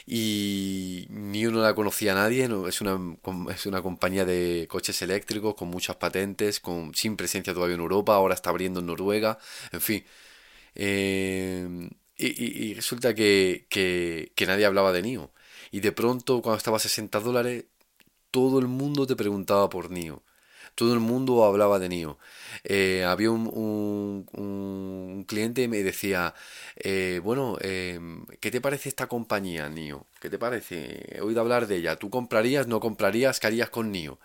y 0.07 1.07
ni 1.11 1.47
uno 1.47 1.61
la 1.63 1.75
conocía 1.75 2.15
nadie, 2.15 2.49
es, 2.67 2.81
una, 2.81 2.99
es 3.53 3.67
una 3.67 3.83
compañía 3.83 4.25
de 4.25 4.67
coches 4.69 5.03
eléctricos 5.03 5.55
con 5.55 5.69
muchas 5.69 5.97
patentes, 5.97 6.61
con, 6.61 6.95
sin 6.95 7.17
presencia 7.17 7.53
todavía 7.53 7.75
en 7.75 7.83
Europa, 7.83 8.15
ahora 8.15 8.35
está 8.35 8.51
abriendo 8.51 8.81
en 8.81 8.87
Noruega, 8.87 9.39
en 9.73 9.81
fin. 9.83 10.05
Eh, 10.75 11.91
y, 12.17 12.75
resulta 12.75 13.15
que, 13.15 13.67
que, 13.69 14.33
que 14.35 14.47
nadie 14.47 14.67
hablaba 14.67 14.93
de 14.93 15.03
NIO. 15.03 15.33
Y 15.71 15.81
de 15.81 15.93
pronto, 15.93 16.43
cuando 16.43 16.59
estaba 16.59 16.79
a 16.79 16.81
60 16.81 17.21
dólares, 17.21 17.67
todo 18.31 18.59
el 18.59 18.69
mundo 18.69 19.07
te 19.07 19.17
preguntaba 19.17 19.69
por 19.69 19.91
NIO. 19.91 20.23
Todo 20.75 20.95
el 20.95 21.01
mundo 21.01 21.45
hablaba 21.45 21.79
de 21.79 21.89
NIO. 21.89 22.19
Eh, 22.65 23.05
había 23.05 23.31
un, 23.31 23.47
un, 24.33 25.25
cliente 25.27 25.63
y 25.63 25.69
me 25.69 25.83
decía, 25.83 26.35
eh, 26.77 27.21
bueno, 27.23 27.57
em, 27.61 28.27
¿qué 28.41 28.51
te 28.51 28.61
parece 28.61 28.89
esta 28.89 29.07
compañía, 29.09 29.69
NIO? 29.69 30.07
¿Qué 30.21 30.31
te 30.31 30.39
parece? 30.39 31.17
He 31.17 31.21
oído 31.21 31.41
hablar 31.41 31.67
de 31.67 31.77
ella. 31.77 31.97
¿Tú 31.97 32.11
comprarías, 32.11 32.67
no 32.67 32.81
comprarías? 32.81 33.41
¿Qué 33.41 33.47
harías 33.49 33.71
con 33.71 33.93
NIO? 33.93 34.19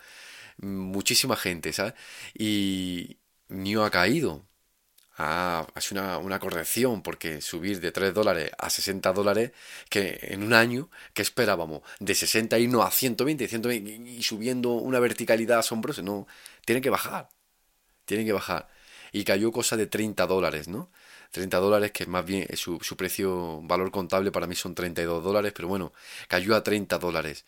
Muchísima 0.57 1.35
gente, 1.35 1.73
¿sabes? 1.73 1.93
Y 2.35 3.17
NIO 3.49 3.83
ha 3.85 3.91
caído 3.91 4.45
ha, 5.17 5.67
sido 5.79 6.01
una, 6.01 6.17
una, 6.17 6.39
corrección, 6.39 7.03
porque 7.03 7.41
subir 7.41 7.79
de 7.79 7.91
3 7.91 8.13
dólares 8.13 8.51
a 8.57 8.69
60 8.69 9.13
dólares, 9.13 9.51
que 9.89 10.19
en 10.23 10.43
un 10.43 10.53
año, 10.53 10.89
que 11.13 11.21
esperábamos? 11.21 11.81
De 11.99 12.15
60 12.15 12.57
irnos 12.59 12.85
a 12.85 12.91
120, 12.91 13.47
120 13.47 13.91
y 14.09 14.23
subiendo 14.23 14.73
una 14.73 14.99
verticalidad 14.99 15.59
asombrosa. 15.59 16.01
No, 16.01 16.27
tiene 16.65 16.81
que 16.81 16.89
bajar, 16.89 17.29
tiene 18.05 18.25
que 18.25 18.33
bajar. 18.33 18.69
Y 19.11 19.23
cayó 19.23 19.51
cosa 19.51 19.77
de 19.77 19.87
30 19.87 20.25
dólares, 20.27 20.67
¿no? 20.67 20.89
30 21.31 21.57
dólares, 21.57 21.91
que 21.91 22.05
más 22.05 22.25
bien 22.25 22.47
su, 22.55 22.79
su 22.81 22.97
precio, 22.97 23.61
valor 23.63 23.91
contable 23.91 24.31
para 24.31 24.47
mí 24.47 24.55
son 24.55 24.75
32 24.75 25.23
dólares, 25.23 25.53
pero 25.55 25.67
bueno, 25.67 25.93
cayó 26.27 26.55
a 26.55 26.63
30 26.63 26.99
dólares. 26.99 27.45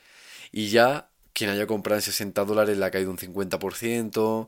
Y 0.51 0.69
ya 0.69 1.09
quien 1.33 1.49
haya 1.49 1.67
comprado 1.67 1.97
en 1.99 2.01
60 2.03 2.45
dólares 2.45 2.77
le 2.77 2.85
ha 2.85 2.91
caído 2.91 3.11
un 3.11 3.17
50%, 3.17 4.47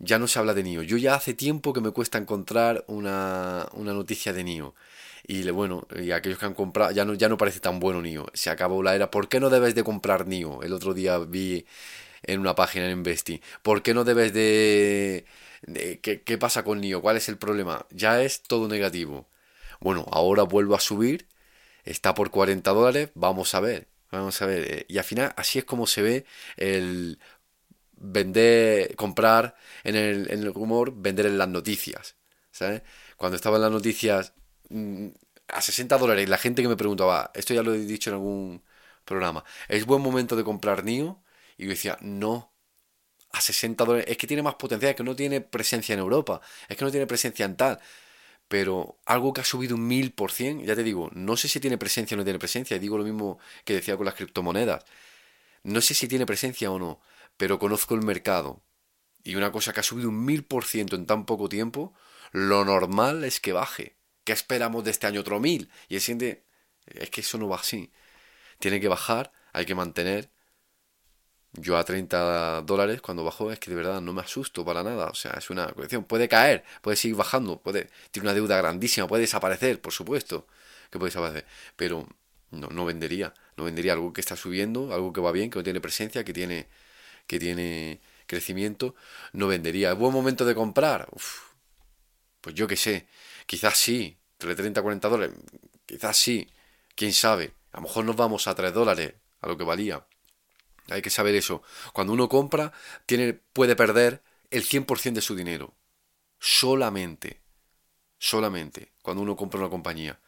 ya 0.00 0.18
no 0.18 0.26
se 0.26 0.38
habla 0.38 0.54
de 0.54 0.62
NIO. 0.62 0.82
Yo 0.82 0.96
ya 0.96 1.14
hace 1.14 1.34
tiempo 1.34 1.72
que 1.72 1.80
me 1.80 1.92
cuesta 1.92 2.18
encontrar 2.18 2.84
una, 2.88 3.68
una 3.74 3.92
noticia 3.92 4.32
de 4.32 4.44
NIO. 4.44 4.74
Y 5.26 5.48
bueno, 5.50 5.86
y 5.96 6.10
aquellos 6.12 6.38
que 6.38 6.46
han 6.46 6.54
comprado, 6.54 6.90
ya 6.92 7.04
no, 7.04 7.14
ya 7.14 7.28
no 7.28 7.36
parece 7.36 7.60
tan 7.60 7.78
bueno 7.80 8.02
NIO. 8.02 8.26
Se 8.34 8.50
acabó 8.50 8.82
la 8.82 8.94
era. 8.94 9.10
¿Por 9.10 9.28
qué 9.28 9.40
no 9.40 9.50
debes 9.50 9.74
de 9.74 9.84
comprar 9.84 10.26
NIO? 10.26 10.62
El 10.62 10.72
otro 10.72 10.94
día 10.94 11.18
vi 11.18 11.66
en 12.22 12.40
una 12.40 12.54
página 12.54 12.86
en 12.86 12.92
Investi. 12.92 13.40
¿Por 13.62 13.82
qué 13.82 13.94
no 13.94 14.04
debes 14.04 14.32
de... 14.32 15.26
¿qué, 16.02 16.22
¿Qué 16.22 16.38
pasa 16.38 16.64
con 16.64 16.78
NIO? 16.80 17.02
¿Cuál 17.02 17.16
es 17.16 17.28
el 17.28 17.38
problema? 17.38 17.86
Ya 17.90 18.22
es 18.22 18.42
todo 18.42 18.68
negativo. 18.68 19.28
Bueno, 19.80 20.06
ahora 20.12 20.42
vuelvo 20.44 20.74
a 20.74 20.80
subir. 20.80 21.28
Está 21.84 22.14
por 22.14 22.30
40 22.30 22.70
dólares. 22.72 23.10
Vamos 23.14 23.54
a 23.54 23.60
ver. 23.60 23.88
Vamos 24.10 24.40
a 24.42 24.46
ver. 24.46 24.62
Eh, 24.70 24.86
y 24.88 24.98
al 24.98 25.04
final 25.04 25.32
así 25.36 25.58
es 25.58 25.64
como 25.64 25.86
se 25.86 26.02
ve 26.02 26.26
el 26.56 27.18
vender, 27.96 28.96
comprar 28.96 29.56
en 29.84 29.96
el, 29.96 30.30
en 30.30 30.40
el 30.40 30.54
rumor, 30.54 30.92
vender 30.96 31.26
en 31.26 31.38
las 31.38 31.48
noticias. 31.48 32.16
¿Sabes? 32.50 32.82
Cuando 33.16 33.36
estaba 33.36 33.56
en 33.56 33.62
las 33.62 33.72
noticias 33.72 34.34
mm, 34.70 35.08
a 35.48 35.60
60 35.62 35.98
dólares, 35.98 36.28
la 36.28 36.38
gente 36.38 36.62
que 36.62 36.68
me 36.68 36.76
preguntaba, 36.76 37.30
esto 37.34 37.54
ya 37.54 37.62
lo 37.62 37.74
he 37.74 37.78
dicho 37.78 38.10
en 38.10 38.14
algún 38.14 38.64
programa, 39.04 39.44
¿es 39.68 39.86
buen 39.86 40.02
momento 40.02 40.36
de 40.36 40.44
comprar 40.44 40.84
NIO? 40.84 41.22
Y 41.60 41.64
yo 41.64 41.68
decía, 41.68 41.98
no, 42.00 42.54
a 43.32 43.40
60 43.42 43.84
dólares, 43.84 44.06
es 44.08 44.16
que 44.16 44.26
tiene 44.26 44.42
más 44.42 44.54
potencial, 44.54 44.92
es 44.92 44.96
que 44.96 45.02
no 45.02 45.14
tiene 45.14 45.42
presencia 45.42 45.92
en 45.92 45.98
Europa, 45.98 46.40
es 46.70 46.74
que 46.74 46.84
no 46.86 46.90
tiene 46.90 47.06
presencia 47.06 47.44
en 47.44 47.54
tal. 47.54 47.78
Pero 48.48 48.98
algo 49.04 49.34
que 49.34 49.42
ha 49.42 49.44
subido 49.44 49.76
un 49.76 49.86
mil 49.86 50.12
por 50.12 50.32
cien, 50.32 50.64
ya 50.64 50.74
te 50.74 50.82
digo, 50.82 51.10
no 51.12 51.36
sé 51.36 51.48
si 51.48 51.60
tiene 51.60 51.76
presencia 51.76 52.14
o 52.14 52.18
no 52.18 52.24
tiene 52.24 52.38
presencia, 52.38 52.78
y 52.78 52.80
digo 52.80 52.96
lo 52.96 53.04
mismo 53.04 53.38
que 53.66 53.74
decía 53.74 53.98
con 53.98 54.06
las 54.06 54.14
criptomonedas. 54.14 54.86
No 55.62 55.82
sé 55.82 55.92
si 55.92 56.08
tiene 56.08 56.24
presencia 56.24 56.70
o 56.70 56.78
no, 56.78 57.02
pero 57.36 57.58
conozco 57.58 57.94
el 57.94 58.02
mercado. 58.06 58.62
Y 59.22 59.34
una 59.34 59.52
cosa 59.52 59.74
que 59.74 59.80
ha 59.80 59.82
subido 59.82 60.08
un 60.08 60.24
mil 60.24 60.44
por 60.44 60.64
ciento 60.64 60.96
en 60.96 61.04
tan 61.04 61.26
poco 61.26 61.50
tiempo, 61.50 61.92
lo 62.32 62.64
normal 62.64 63.22
es 63.24 63.38
que 63.38 63.52
baje. 63.52 63.98
¿Qué 64.24 64.32
esperamos 64.32 64.82
de 64.84 64.92
este 64.92 65.06
año 65.06 65.20
otro 65.20 65.40
mil? 65.40 65.70
Y 65.90 65.96
el 65.96 66.00
siguiente, 66.00 66.46
es 66.86 67.10
que 67.10 67.20
eso 67.20 67.36
no 67.36 67.48
va 67.50 67.56
así. 67.56 67.92
Tiene 68.58 68.80
que 68.80 68.88
bajar, 68.88 69.30
hay 69.52 69.66
que 69.66 69.74
mantener. 69.74 70.30
Yo 71.52 71.76
a 71.76 71.84
30 71.84 72.62
dólares 72.62 73.00
cuando 73.02 73.24
bajó 73.24 73.50
es 73.50 73.58
que 73.58 73.70
de 73.70 73.76
verdad 73.76 74.00
no 74.00 74.12
me 74.12 74.20
asusto 74.22 74.64
para 74.64 74.82
nada. 74.84 75.06
O 75.06 75.14
sea, 75.14 75.32
es 75.32 75.50
una 75.50 75.68
cuestión. 75.68 76.04
Puede 76.04 76.28
caer, 76.28 76.64
puede 76.82 76.96
seguir 76.96 77.16
bajando, 77.16 77.58
puede, 77.60 77.90
tiene 78.10 78.28
una 78.28 78.34
deuda 78.34 78.56
grandísima, 78.56 79.08
puede 79.08 79.22
desaparecer, 79.22 79.80
por 79.80 79.92
supuesto 79.92 80.46
que 80.90 80.98
puede 80.98 81.10
desaparecer. 81.10 81.46
Pero 81.76 82.06
no, 82.50 82.68
no 82.68 82.84
vendería. 82.84 83.34
No 83.56 83.64
vendería 83.64 83.92
algo 83.94 84.12
que 84.12 84.20
está 84.20 84.36
subiendo, 84.36 84.92
algo 84.94 85.12
que 85.12 85.20
va 85.20 85.32
bien, 85.32 85.50
que 85.50 85.58
no 85.58 85.62
tiene 85.64 85.80
presencia, 85.80 86.24
que 86.24 86.32
tiene 86.32 86.68
que 87.26 87.38
tiene 87.38 88.00
crecimiento, 88.26 88.94
no 89.32 89.46
vendería. 89.48 89.92
¿Es 89.92 89.98
buen 89.98 90.12
momento 90.12 90.44
de 90.44 90.54
comprar? 90.54 91.08
pues 92.40 92.54
yo 92.54 92.66
qué 92.66 92.76
sé, 92.76 93.06
quizás 93.46 93.78
sí, 93.78 94.16
entre 94.32 94.54
30 94.54 94.80
a 94.80 94.82
40 94.82 95.08
dólares, 95.08 95.36
quizás 95.86 96.16
sí, 96.16 96.48
quién 96.94 97.12
sabe. 97.12 97.52
A 97.72 97.78
lo 97.78 97.82
mejor 97.84 98.04
nos 98.04 98.16
vamos 98.16 98.46
a 98.48 98.54
3 98.54 98.72
dólares, 98.72 99.14
a 99.42 99.46
lo 99.46 99.56
que 99.56 99.64
valía. 99.64 100.04
Hay 100.88 101.02
que 101.02 101.10
saber 101.10 101.34
eso. 101.34 101.62
Cuando 101.92 102.12
uno 102.12 102.28
compra, 102.28 102.72
tiene, 103.06 103.34
puede 103.34 103.76
perder 103.76 104.22
el 104.50 104.64
100% 104.64 105.14
de 105.14 105.20
su 105.20 105.36
dinero. 105.36 105.74
Solamente. 106.38 107.40
Solamente. 108.18 108.92
Cuando 109.02 109.22
uno 109.22 109.36
compra 109.36 109.60
una 109.60 109.70
compañía. 109.70 110.20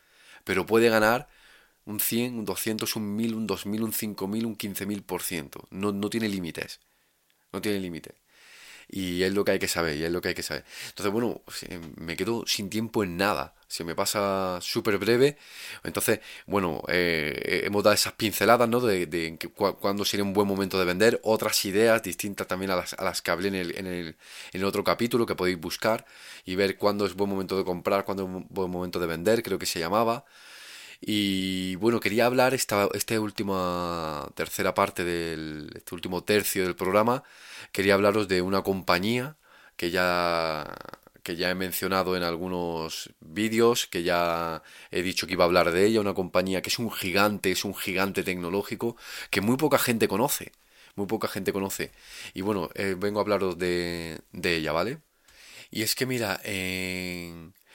Pero 0.45 0.67
puede 0.67 0.89
ganar 0.89 1.29
un 1.85 2.01
100, 2.01 2.39
un 2.39 2.45
200, 2.45 2.97
un 2.97 3.17
1000, 3.17 3.35
un 3.35 3.47
2000, 3.47 3.83
un 3.83 3.93
5000, 3.93 4.47
un 4.47 4.57
15000%. 4.57 5.67
No, 5.71 5.93
no 5.93 6.11
tiene 6.11 6.29
límites 6.29 6.81
no 7.53 7.61
tiene 7.61 7.79
límite. 7.81 8.15
Y 8.89 9.23
es 9.23 9.33
lo 9.33 9.45
que 9.45 9.53
hay 9.53 9.59
que 9.59 9.69
saber, 9.69 9.97
y 9.97 10.05
es 10.05 10.11
lo 10.11 10.21
que 10.21 10.29
hay 10.29 10.35
que 10.35 10.43
saber. 10.43 10.65
Entonces, 10.89 11.13
bueno, 11.13 11.43
me 11.97 12.17
quedo 12.17 12.45
sin 12.47 12.69
tiempo 12.71 13.05
en 13.05 13.17
nada. 13.17 13.55
Se 13.73 13.85
me 13.85 13.95
pasa 13.95 14.59
súper 14.61 14.99
breve. 14.99 15.39
Entonces, 15.83 16.21
bueno, 16.47 16.83
eh, 16.89 17.63
hemos 17.65 17.83
dado 17.83 17.95
esas 17.95 18.13
pinceladas, 18.13 18.69
¿no? 18.69 18.81
De, 18.81 19.07
de 19.07 19.39
cuándo 19.81 20.05
sería 20.05 20.25
un 20.25 20.35
buen 20.35 20.47
momento 20.47 20.79
de 20.79 20.85
vender. 20.85 21.21
Otras 21.23 21.65
ideas 21.65 22.03
distintas 22.03 22.47
también 22.47 22.71
a 22.71 22.77
las, 22.77 23.23
que 23.23 23.31
hablé 23.31 23.49
en 23.49 23.87
el, 23.87 24.65
otro 24.65 24.85
capítulo 24.85 25.25
que 25.25 25.35
podéis 25.35 25.59
buscar 25.59 26.05
y 26.45 26.55
ver 26.55 26.77
cuándo 26.77 27.07
es 27.07 27.15
buen 27.15 27.31
momento 27.31 27.57
de 27.57 27.65
comprar, 27.65 28.05
cuándo 28.05 28.25
es 28.25 28.47
buen 28.51 28.71
momento 28.71 29.01
de 29.01 29.07
vender, 29.07 29.43
creo 29.43 29.59
que 29.59 29.67
se 29.67 29.79
llamaba. 29.81 30.27
Y 31.01 31.77
bueno, 31.77 31.99
quería 32.01 32.27
hablar 32.27 32.55
esta, 32.55 32.89
esta 32.95 33.19
última 33.21 34.29
tercera 34.35 34.75
parte 34.75 35.05
del 35.05 35.71
este 35.75 35.95
último 35.95 36.25
tercio 36.25 36.65
del 36.65 36.77
programa. 36.77 37.25
Quería 37.73 37.95
hablaros 37.95 38.29
de 38.29 38.43
una 38.43 38.63
compañía 38.63 39.37
que 39.77 39.91
ya 39.91 40.77
que 41.23 41.37
ya 41.37 41.51
he 41.51 41.55
mencionado 41.55 42.17
en 42.17 42.23
algunos 42.23 43.11
vídeos, 43.21 43.87
que 43.87 44.03
ya 44.03 44.63
he 44.91 45.03
dicho 45.03 45.27
que 45.27 45.35
iba 45.35 45.45
a 45.45 45.47
hablar 45.47 45.73
de 45.73 45.87
ella, 45.87 46.01
una 46.01 46.15
compañía 46.15 46.63
que 46.63 46.69
es 46.71 46.79
un 46.79 46.91
gigante, 46.91 47.53
es 47.53 47.65
un 47.65 47.75
gigante 47.75 48.25
tecnológico 48.25 48.97
que 49.31 49.41
muy 49.41 49.57
poca 49.57 49.79
gente 49.79 50.09
conoce, 50.09 50.53
muy 50.97 51.07
poca 51.07 51.29
gente 51.29 51.53
conoce. 51.53 51.93
Y 52.35 52.43
bueno, 52.43 52.71
eh, 52.75 52.97
vengo 52.99 53.21
a 53.21 53.23
hablaros 53.23 53.59
de, 53.59 54.21
ella, 54.43 54.73
¿vale? 54.73 54.99
Y 55.71 55.83
es 55.83 55.95
que 55.95 56.07
mira, 56.07 56.41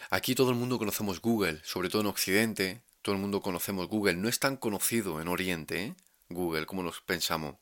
aquí 0.09 0.35
todo 0.35 0.51
el 0.51 0.55
mundo 0.55 0.77
conocemos 0.77 1.21
Google, 1.21 1.59
sobre 1.63 1.89
todo 1.89 2.01
en 2.01 2.07
Occidente, 2.07 2.81
todo 3.01 3.15
el 3.15 3.21
mundo 3.21 3.41
conocemos 3.41 3.87
Google. 3.87 4.15
No 4.15 4.29
es 4.29 4.39
tan 4.39 4.57
conocido 4.57 5.21
en 5.21 5.29
Oriente, 5.29 5.83
¿eh? 5.83 5.95
Google, 6.29 6.65
como 6.65 6.83
nos 6.83 7.01
pensamos. 7.01 7.55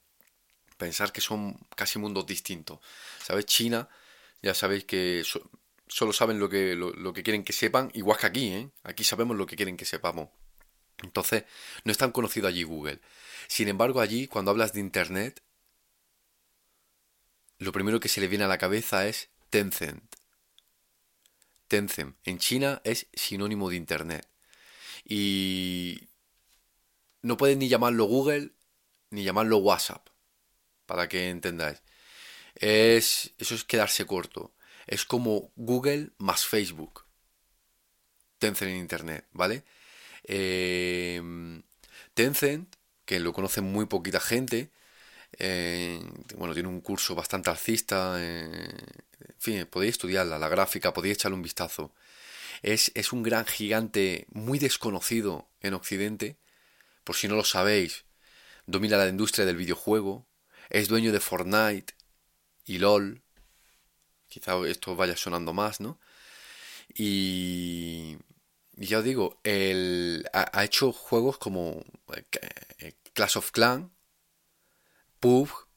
Pensar 0.77 1.11
que 1.11 1.21
son 1.21 1.57
casi 1.75 1.99
mundos 1.99 2.25
distintos. 2.25 2.79
¿Sabes? 3.23 3.45
China, 3.45 3.87
ya 4.41 4.53
sabéis 4.53 4.85
que 4.85 5.23
solo 5.87 6.13
saben 6.13 6.39
lo 6.39 6.49
que, 6.49 6.75
lo, 6.75 7.13
que 7.13 7.23
quieren 7.23 7.43
que 7.43 7.53
sepan, 7.53 7.91
igual 7.93 8.17
que 8.17 8.27
aquí, 8.27 8.47
¿eh? 8.49 8.69
Aquí 8.83 9.03
sabemos 9.03 9.37
lo 9.37 9.45
que 9.45 9.55
quieren 9.55 9.77
que 9.77 9.85
sepamos. 9.85 10.29
Entonces, 11.03 11.43
no 11.83 11.91
es 11.91 11.97
tan 11.97 12.11
conocido 12.11 12.47
allí 12.47 12.63
Google. 12.63 12.99
Sin 13.47 13.67
embargo, 13.67 14.01
allí, 14.01 14.27
cuando 14.27 14.51
hablas 14.51 14.73
de 14.73 14.79
Internet, 14.79 15.41
lo 17.57 17.71
primero 17.71 17.99
que 17.99 18.09
se 18.09 18.21
le 18.21 18.27
viene 18.27 18.45
a 18.45 18.47
la 18.47 18.57
cabeza 18.57 19.07
es 19.07 19.29
Tencent. 19.49 20.15
Tencent 21.67 22.15
en 22.23 22.37
China 22.39 22.81
es 22.83 23.07
sinónimo 23.13 23.69
de 23.69 23.75
Internet. 23.75 24.27
Y 25.03 26.09
no 27.21 27.37
pueden 27.37 27.59
ni 27.59 27.69
llamarlo 27.69 28.05
Google 28.05 28.51
ni 29.11 29.23
llamarlo 29.23 29.57
WhatsApp, 29.57 30.09
para 30.85 31.07
que 31.07 31.29
entendáis. 31.29 31.81
Es, 32.55 33.33
eso 33.37 33.55
es 33.55 33.63
quedarse 33.63 34.05
corto. 34.05 34.53
Es 34.87 35.05
como 35.05 35.51
Google 35.55 36.11
más 36.17 36.45
Facebook. 36.45 37.05
Tencent 38.37 38.71
en 38.71 38.77
Internet, 38.77 39.25
¿vale? 39.31 39.63
Em, 40.23 41.63
Tencent, 42.13 42.75
que 43.05 43.19
lo 43.19 43.33
conoce 43.33 43.61
muy 43.61 43.85
poquita 43.85 44.19
gente, 44.19 44.71
eh, 45.37 45.99
bueno, 46.37 46.53
tiene 46.53 46.69
un 46.69 46.81
curso 46.81 47.15
bastante 47.15 47.49
alcista, 47.49 48.15
eh, 48.19 48.69
en 49.19 49.35
fin, 49.39 49.65
podéis 49.67 49.93
estudiarla, 49.93 50.39
la 50.39 50.49
gráfica, 50.49 50.93
podéis 50.93 51.15
echarle 51.15 51.35
un 51.35 51.43
vistazo. 51.43 51.93
Es, 52.61 52.91
un 53.13 53.23
gran 53.23 53.45
gigante 53.45 54.27
muy 54.31 54.59
desconocido 54.59 55.47
en 55.61 55.73
Occidente, 55.73 56.37
por 57.03 57.15
si 57.15 57.27
no 57.27 57.35
lo 57.35 57.43
sabéis, 57.43 58.05
domina 58.65 58.97
la 58.97 59.07
industria 59.07 59.45
del 59.45 59.57
videojuego, 59.57 60.25
es 60.69 60.87
dueño 60.87 61.11
de 61.11 61.19
Fortnite 61.19 61.93
y 62.65 62.79
LOL, 62.79 63.21
quizá 64.27 64.55
esto 64.67 64.95
vaya 64.95 65.15
sonando 65.17 65.53
más, 65.53 65.81
¿no? 65.81 65.99
Y, 66.93 68.17
ya 68.73 68.99
os 68.99 69.03
digo, 69.03 69.39
él 69.43 70.25
ha, 70.33 70.63
hecho 70.63 70.91
juegos 70.91 71.37
como 71.37 71.83
eh, 72.15 72.93
Clash 73.13 73.37
of 73.37 73.51
Clans, 73.51 73.89
PUBG, 75.19 75.67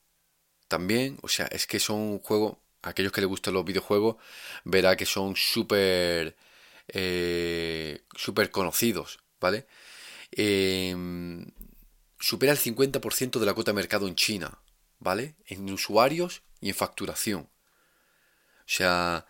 también, 0.69 1.19
o 1.23 1.29
sea, 1.29 1.47
es 1.47 1.67
que 1.67 1.81
son 1.81 2.19
juegos, 2.21 2.59
aquellos 2.83 3.13
que 3.13 3.21
les 3.21 3.29
gustan 3.29 3.55
los 3.55 3.65
videojuegos, 3.65 4.17
verá 4.65 4.97
que 4.97 5.07
son 5.07 5.37
súper, 5.37 6.37
eh, 6.89 8.03
súper 8.15 8.51
conocidos, 8.51 9.21
¿vale? 9.41 9.67
Em, 10.33 11.47
supera 12.19 12.53
el 12.53 12.59
50% 12.59 13.41
de 13.41 13.47
la 13.47 13.55
cuota 13.55 13.73
de 13.73 13.77
mercado 13.77 14.09
en 14.09 14.15
China, 14.15 14.61
¿vale? 14.99 15.37
En 15.47 15.71
usuarios 15.73 16.43
y 16.61 16.69
en 16.71 16.75
facturación. 16.75 17.49
O 18.69 18.71
sea, 18.71 19.27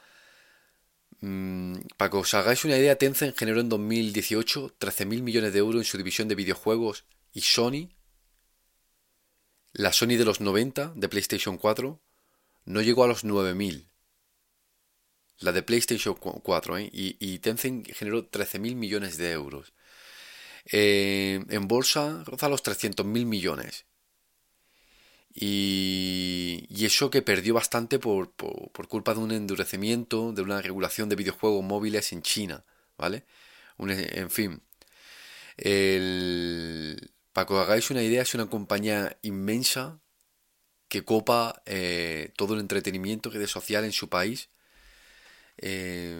mm, 1.21 1.77
para 1.97 2.11
que 2.11 2.17
os 2.17 2.35
hagáis 2.35 2.65
una 2.65 2.77
idea, 2.77 2.99
Tencent 2.99 3.39
generó 3.39 3.61
en 3.61 3.69
2018 3.69 4.75
13.000 4.81 5.23
millones 5.23 5.53
de 5.53 5.61
euros 5.61 5.81
en 5.81 5.85
su 5.85 5.97
división 5.97 6.27
de 6.27 6.35
videojuegos 6.35 7.05
y 7.33 7.43
Sony, 7.43 7.91
la 9.73 9.93
Sony 9.93 10.17
de 10.19 10.25
los 10.25 10.41
90 10.41 10.93
de 10.97 11.09
PlayStation 11.09 11.57
4, 11.57 12.03
no 12.65 12.83
llegó 12.83 13.05
a 13.05 13.07
los 13.07 13.25
9.000. 13.25 13.89
La 15.39 15.53
de 15.53 15.63
PlayStation 15.63 16.17
4, 16.17 16.79
¿eh? 16.79 16.91
y, 16.93 17.17
y 17.21 17.39
Tencent 17.39 17.93
generó 17.95 18.29
13.000 18.29 18.75
millones 18.75 19.19
de 19.19 19.31
euros. 19.31 19.73
Eh, 20.65 21.45
en 21.49 21.69
bolsa 21.69 22.25
roza 22.25 22.49
los 22.49 22.65
300.000 22.65 23.05
millones. 23.25 23.87
Y, 25.35 26.67
y, 26.69 26.87
eso 26.87 27.11
que 27.11 27.23
perdió 27.23 27.55
bastante 27.55 27.99
por, 27.99 28.33
por, 28.33 28.89
culpa 28.89 29.15
de 29.15 29.21
un 29.21 29.31
endurecimiento, 29.31 30.33
de 30.33 30.43
una 30.43 30.63
regulación 30.63 31.09
de 31.09 31.17
videojuegos 31.17 31.63
móviles 31.63 32.13
en 32.13 32.23
China, 32.23 32.65
¿vale? 32.97 33.25
En 33.79 34.31
fin, 34.31 34.63
el, 35.57 37.13
para 37.33 37.47
que 37.47 37.55
os 37.55 37.61
hagáis 37.61 37.91
una 37.91 38.03
idea, 38.03 38.23
es 38.23 38.35
una 38.35 38.51
compañía 38.51 39.17
inmensa 39.23 40.01
que 40.89 41.05
copa 41.05 41.63
eh, 41.67 42.33
todo 42.37 42.55
el 42.55 42.61
entretenimiento 42.61 43.31
que 43.31 43.39
de 43.39 43.47
social 43.47 43.85
en 43.85 43.93
su 43.93 44.09
país, 44.09 44.49
eh, 45.59 46.17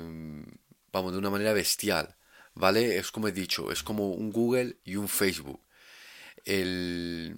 vamos, 0.93 1.13
de 1.13 1.19
una 1.19 1.31
manera 1.31 1.53
bestial, 1.53 2.17
¿vale? 2.55 2.99
Es 2.99 3.11
como 3.11 3.29
he 3.29 3.33
dicho, 3.33 3.73
es 3.73 3.83
como 3.83 4.13
un 4.13 4.31
Google 4.33 4.77
y 4.85 4.97
un 4.97 5.09
Facebook. 5.09 5.61
El, 6.45 7.37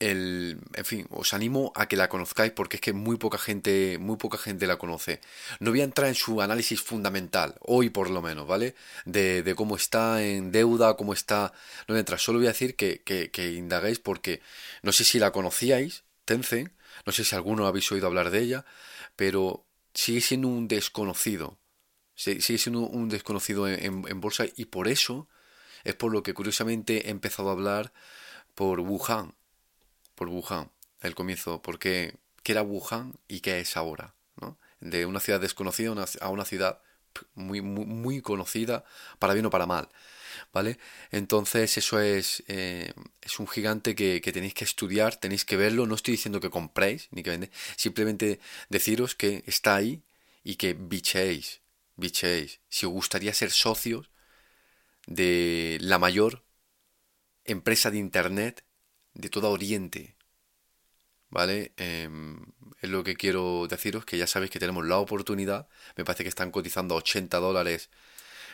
el, 0.00 0.58
en 0.74 0.84
fin, 0.84 1.06
os 1.10 1.34
animo 1.34 1.72
a 1.76 1.86
que 1.86 1.96
la 1.96 2.08
conozcáis 2.08 2.52
porque 2.52 2.76
es 2.78 2.80
que 2.80 2.92
muy 2.94 3.16
poca 3.18 3.38
gente, 3.38 3.98
muy 3.98 4.16
poca 4.16 4.38
gente 4.38 4.66
la 4.66 4.78
conoce. 4.78 5.20
No 5.60 5.70
voy 5.70 5.82
a 5.82 5.84
entrar 5.84 6.08
en 6.08 6.14
su 6.14 6.40
análisis 6.40 6.80
fundamental, 6.80 7.56
hoy 7.60 7.90
por 7.90 8.08
lo 8.10 8.22
menos, 8.22 8.46
¿vale? 8.46 8.74
De, 9.04 9.54
cómo 9.56 9.76
está 9.76 10.22
en 10.22 10.52
deuda, 10.52 10.96
cómo 10.96 11.12
está... 11.12 11.52
No 11.86 11.92
voy 11.92 11.98
a 11.98 12.00
entrar, 12.00 12.18
solo 12.18 12.38
voy 12.38 12.46
a 12.46 12.52
decir 12.52 12.76
que, 12.76 13.02
que, 13.02 13.52
indaguéis 13.52 13.98
porque 13.98 14.40
no 14.82 14.92
sé 14.92 15.04
si 15.04 15.18
la 15.18 15.32
conocíais, 15.32 16.04
Tencent, 16.24 16.72
no 17.04 17.12
sé 17.12 17.24
si 17.24 17.36
alguno 17.36 17.66
habéis 17.66 17.92
oído 17.92 18.06
hablar 18.06 18.30
de 18.30 18.40
ella, 18.40 18.64
pero 19.16 19.66
sigue 19.92 20.22
siendo 20.22 20.48
un 20.48 20.66
desconocido. 20.66 21.58
Sigue 22.14 22.58
siendo 22.58 22.80
un 22.80 23.08
desconocido 23.08 23.68
en, 23.68 24.04
en 24.06 24.20
bolsa 24.20 24.44
y 24.54 24.66
por 24.66 24.88
eso 24.88 25.28
es 25.84 25.94
por 25.94 26.12
lo 26.12 26.22
que 26.22 26.34
curiosamente 26.34 27.08
he 27.08 27.10
empezado 27.10 27.48
a 27.48 27.52
hablar 27.52 27.92
por 28.54 28.80
Wuhan 28.80 29.34
por 30.20 30.28
Wuhan, 30.28 30.70
el 31.00 31.14
comienzo, 31.14 31.62
porque 31.62 32.14
qué 32.42 32.52
era 32.52 32.60
Wuhan 32.60 33.14
y 33.26 33.40
qué 33.40 33.58
es 33.58 33.78
ahora, 33.78 34.14
¿no? 34.38 34.58
De 34.78 35.06
una 35.06 35.18
ciudad 35.18 35.40
desconocida 35.40 35.94
a 36.20 36.28
una 36.28 36.44
ciudad 36.44 36.82
muy, 37.32 37.62
muy, 37.62 38.20
conocida, 38.20 38.84
para 39.18 39.32
bien 39.32 39.46
o 39.46 39.50
para 39.50 39.64
mal, 39.64 39.88
¿vale? 40.52 40.76
Entonces 41.10 41.78
eso 41.78 42.00
es, 42.00 42.44
eh, 42.48 42.92
es 43.22 43.40
un 43.40 43.48
gigante 43.48 43.94
que, 43.94 44.20
que, 44.20 44.30
tenéis 44.30 44.52
que 44.52 44.64
estudiar, 44.64 45.16
tenéis 45.16 45.46
que 45.46 45.56
verlo, 45.56 45.86
no 45.86 45.94
estoy 45.94 46.12
diciendo 46.12 46.38
que 46.38 46.50
compréis 46.50 47.08
ni 47.12 47.22
que 47.22 47.30
vendéis, 47.30 47.52
simplemente 47.76 48.40
deciros 48.68 49.14
que 49.14 49.42
está 49.46 49.76
ahí 49.76 50.02
y 50.44 50.56
que 50.56 50.74
bichéis, 50.74 51.62
bichéis, 51.96 52.60
si 52.68 52.84
os 52.84 52.92
gustaría 52.92 53.32
ser 53.32 53.52
socios 53.52 54.10
de 55.06 55.78
la 55.80 55.98
mayor 55.98 56.44
empresa 57.46 57.90
de 57.90 57.96
Internet 57.96 58.64
de 59.14 59.28
todo 59.28 59.50
Oriente. 59.50 60.16
¿Vale? 61.30 61.72
Eh, 61.76 62.08
es 62.80 62.90
lo 62.90 63.04
que 63.04 63.14
quiero 63.16 63.66
deciros, 63.68 64.04
que 64.04 64.18
ya 64.18 64.26
sabéis 64.26 64.50
que 64.50 64.58
tenemos 64.58 64.86
la 64.86 64.98
oportunidad. 64.98 65.68
Me 65.96 66.04
parece 66.04 66.24
que 66.24 66.28
están 66.28 66.50
cotizando 66.50 66.94
a 66.94 66.98
80 66.98 67.38
dólares 67.38 67.90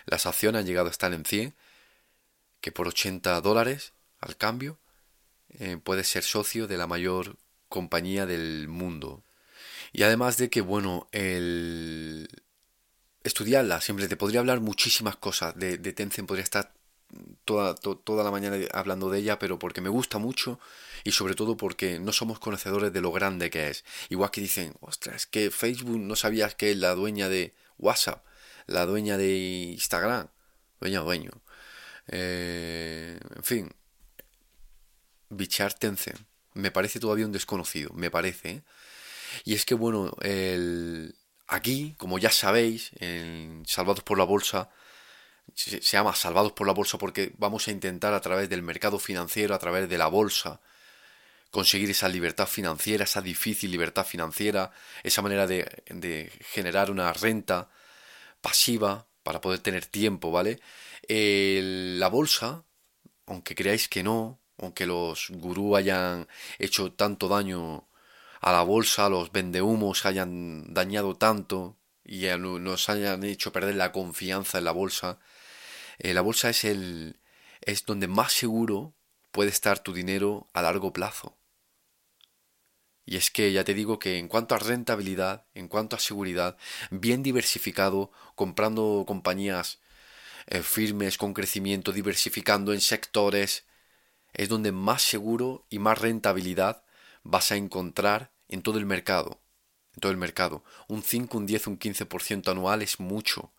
las 0.04 0.26
acciones, 0.26 0.60
han 0.60 0.66
llegado 0.66 0.88
a 0.88 0.90
estar 0.90 1.12
en 1.12 1.24
100. 1.24 1.54
Que 2.60 2.72
por 2.72 2.88
80 2.88 3.40
dólares 3.40 3.92
al 4.18 4.36
cambio 4.36 4.78
eh, 5.50 5.78
puedes 5.82 6.08
ser 6.08 6.24
socio 6.24 6.66
de 6.66 6.76
la 6.76 6.86
mayor 6.86 7.36
compañía 7.68 8.26
del 8.26 8.68
mundo. 8.68 9.22
Y 9.92 10.02
además 10.02 10.36
de 10.36 10.50
que, 10.50 10.60
bueno, 10.60 11.08
el 11.12 12.28
estudiarla, 13.22 13.80
siempre 13.80 14.08
te 14.08 14.16
podría 14.16 14.40
hablar 14.40 14.60
muchísimas 14.60 15.16
cosas. 15.16 15.56
De, 15.56 15.78
de 15.78 15.92
Tencent 15.92 16.28
podría 16.28 16.44
estar 16.44 16.75
toda, 17.44 17.74
to, 17.74 17.96
toda 17.96 18.24
la 18.24 18.30
mañana 18.30 18.56
hablando 18.72 19.10
de 19.10 19.18
ella, 19.18 19.38
pero 19.38 19.58
porque 19.58 19.80
me 19.80 19.88
gusta 19.88 20.18
mucho 20.18 20.58
y 21.04 21.12
sobre 21.12 21.34
todo 21.34 21.56
porque 21.56 21.98
no 21.98 22.12
somos 22.12 22.38
conocedores 22.38 22.92
de 22.92 23.00
lo 23.00 23.12
grande 23.12 23.50
que 23.50 23.68
es. 23.68 23.84
Igual 24.08 24.30
que 24.30 24.40
dicen, 24.40 24.74
ostras, 24.80 25.26
que 25.26 25.50
Facebook 25.50 25.98
no 25.98 26.16
sabías 26.16 26.54
que 26.54 26.70
es 26.72 26.76
la 26.76 26.94
dueña 26.94 27.28
de 27.28 27.54
WhatsApp, 27.78 28.24
la 28.66 28.86
dueña 28.86 29.16
de 29.16 29.36
Instagram, 29.72 30.28
dueña 30.80 31.00
dueño. 31.00 31.30
Eh, 32.08 33.18
en 33.36 33.42
fin, 33.42 33.74
bichar 35.28 35.74
Tencent. 35.74 36.20
Me 36.54 36.70
parece 36.70 37.00
todavía 37.00 37.26
un 37.26 37.32
desconocido, 37.32 37.92
me 37.94 38.10
parece. 38.10 38.50
¿eh? 38.50 38.62
Y 39.44 39.54
es 39.54 39.64
que 39.64 39.74
bueno, 39.74 40.16
el, 40.22 41.14
aquí, 41.46 41.94
como 41.98 42.18
ya 42.18 42.30
sabéis, 42.30 42.90
en 42.98 43.62
Salvados 43.66 44.02
por 44.02 44.18
la 44.18 44.24
Bolsa, 44.24 44.70
se, 45.56 45.80
llama 45.80 46.14
Salvados 46.14 46.52
por 46.52 46.66
la 46.66 46.74
Bolsa 46.74 46.98
porque 46.98 47.32
vamos 47.38 47.66
a 47.66 47.70
intentar 47.72 48.14
a 48.14 48.20
través 48.20 48.48
del 48.48 48.62
mercado 48.62 48.98
financiero, 48.98 49.54
a 49.54 49.58
través 49.58 49.88
de 49.88 49.98
la 49.98 50.06
bolsa, 50.06 50.60
conseguir 51.50 51.90
esa 51.90 52.08
libertad 52.08 52.46
financiera, 52.46 53.04
esa 53.04 53.22
difícil 53.22 53.70
libertad 53.70 54.04
financiera, 54.04 54.70
esa 55.02 55.22
manera 55.22 55.46
de, 55.46 56.30
generar 56.52 56.90
una 56.90 57.12
renta 57.12 57.70
pasiva 58.42 59.06
para 59.22 59.40
poder 59.40 59.60
tener 59.60 59.86
tiempo, 59.86 60.30
¿vale? 60.30 60.60
Eh, 61.08 61.60
la 61.98 62.08
bolsa, 62.08 62.64
aunque 63.26 63.54
creáis 63.54 63.88
que 63.88 64.02
no, 64.02 64.40
aunque 64.58 64.86
los 64.86 65.30
gurús 65.30 65.78
hayan 65.78 66.28
hecho 66.58 66.92
tanto 66.92 67.28
daño 67.28 67.88
a 68.40 68.52
la 68.52 68.62
bolsa, 68.62 69.08
los 69.08 69.32
vendehumos 69.32 70.04
hayan 70.06 70.74
dañado 70.74 71.16
tanto 71.16 71.78
y 72.04 72.26
nos 72.38 72.88
hayan 72.88 73.24
hecho 73.24 73.52
perder 73.52 73.76
la 73.76 73.92
confianza 73.92 74.58
en 74.58 74.64
la 74.64 74.72
bolsa, 74.72 75.18
eh, 75.98 76.14
la 76.14 76.20
bolsa 76.20 76.50
es 76.50 76.64
el 76.64 77.20
es 77.60 77.84
donde 77.84 78.08
más 78.08 78.32
seguro 78.32 78.94
puede 79.30 79.50
estar 79.50 79.80
tu 79.80 79.92
dinero 79.92 80.48
a 80.52 80.62
largo 80.62 80.92
plazo. 80.92 81.36
Y 83.04 83.16
es 83.16 83.30
que 83.30 83.52
ya 83.52 83.64
te 83.64 83.74
digo 83.74 83.98
que 83.98 84.18
en 84.18 84.28
cuanto 84.28 84.54
a 84.54 84.58
rentabilidad, 84.58 85.46
en 85.54 85.68
cuanto 85.68 85.94
a 85.94 86.00
seguridad, 86.00 86.56
bien 86.90 87.22
diversificado, 87.22 88.10
comprando 88.34 89.04
compañías 89.06 89.80
eh, 90.46 90.62
firmes, 90.62 91.16
con 91.18 91.32
crecimiento, 91.32 91.92
diversificando 91.92 92.72
en 92.72 92.80
sectores, 92.80 93.64
es 94.32 94.48
donde 94.48 94.72
más 94.72 95.02
seguro 95.02 95.66
y 95.70 95.78
más 95.78 95.98
rentabilidad 96.00 96.84
vas 97.22 97.52
a 97.52 97.56
encontrar 97.56 98.32
en 98.48 98.62
todo 98.62 98.78
el 98.78 98.86
mercado. 98.86 99.40
En 99.94 100.00
todo 100.00 100.12
el 100.12 100.18
mercado. 100.18 100.64
Un 100.88 101.02
5, 101.02 101.38
un 101.38 101.46
10, 101.46 101.68
un 101.68 101.78
15% 101.78 102.50
anual 102.50 102.82
es 102.82 103.00
mucho. 103.00 103.52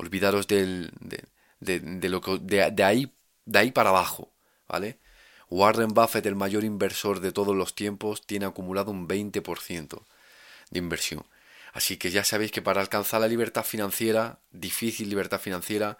Olvidaros 0.00 0.46
del, 0.46 0.90
de, 1.00 1.24
de, 1.60 1.78
de, 1.80 2.08
lo 2.08 2.22
que, 2.22 2.38
de, 2.40 2.82
ahí, 2.82 3.12
de 3.44 3.58
ahí 3.58 3.70
para 3.70 3.90
abajo, 3.90 4.32
¿vale? 4.66 4.98
Warren 5.50 5.92
Buffett, 5.92 6.24
el 6.24 6.36
mayor 6.36 6.64
inversor 6.64 7.20
de 7.20 7.32
todos 7.32 7.54
los 7.54 7.74
tiempos, 7.74 8.24
tiene 8.24 8.46
acumulado 8.46 8.90
un 8.90 9.06
20% 9.06 10.02
de 10.70 10.78
inversión. 10.78 11.24
Así 11.72 11.98
que 11.98 12.10
ya 12.10 12.24
sabéis 12.24 12.50
que 12.50 12.62
para 12.62 12.80
alcanzar 12.80 13.20
la 13.20 13.28
libertad 13.28 13.64
financiera, 13.64 14.38
difícil 14.52 15.10
libertad 15.10 15.38
financiera, 15.38 15.98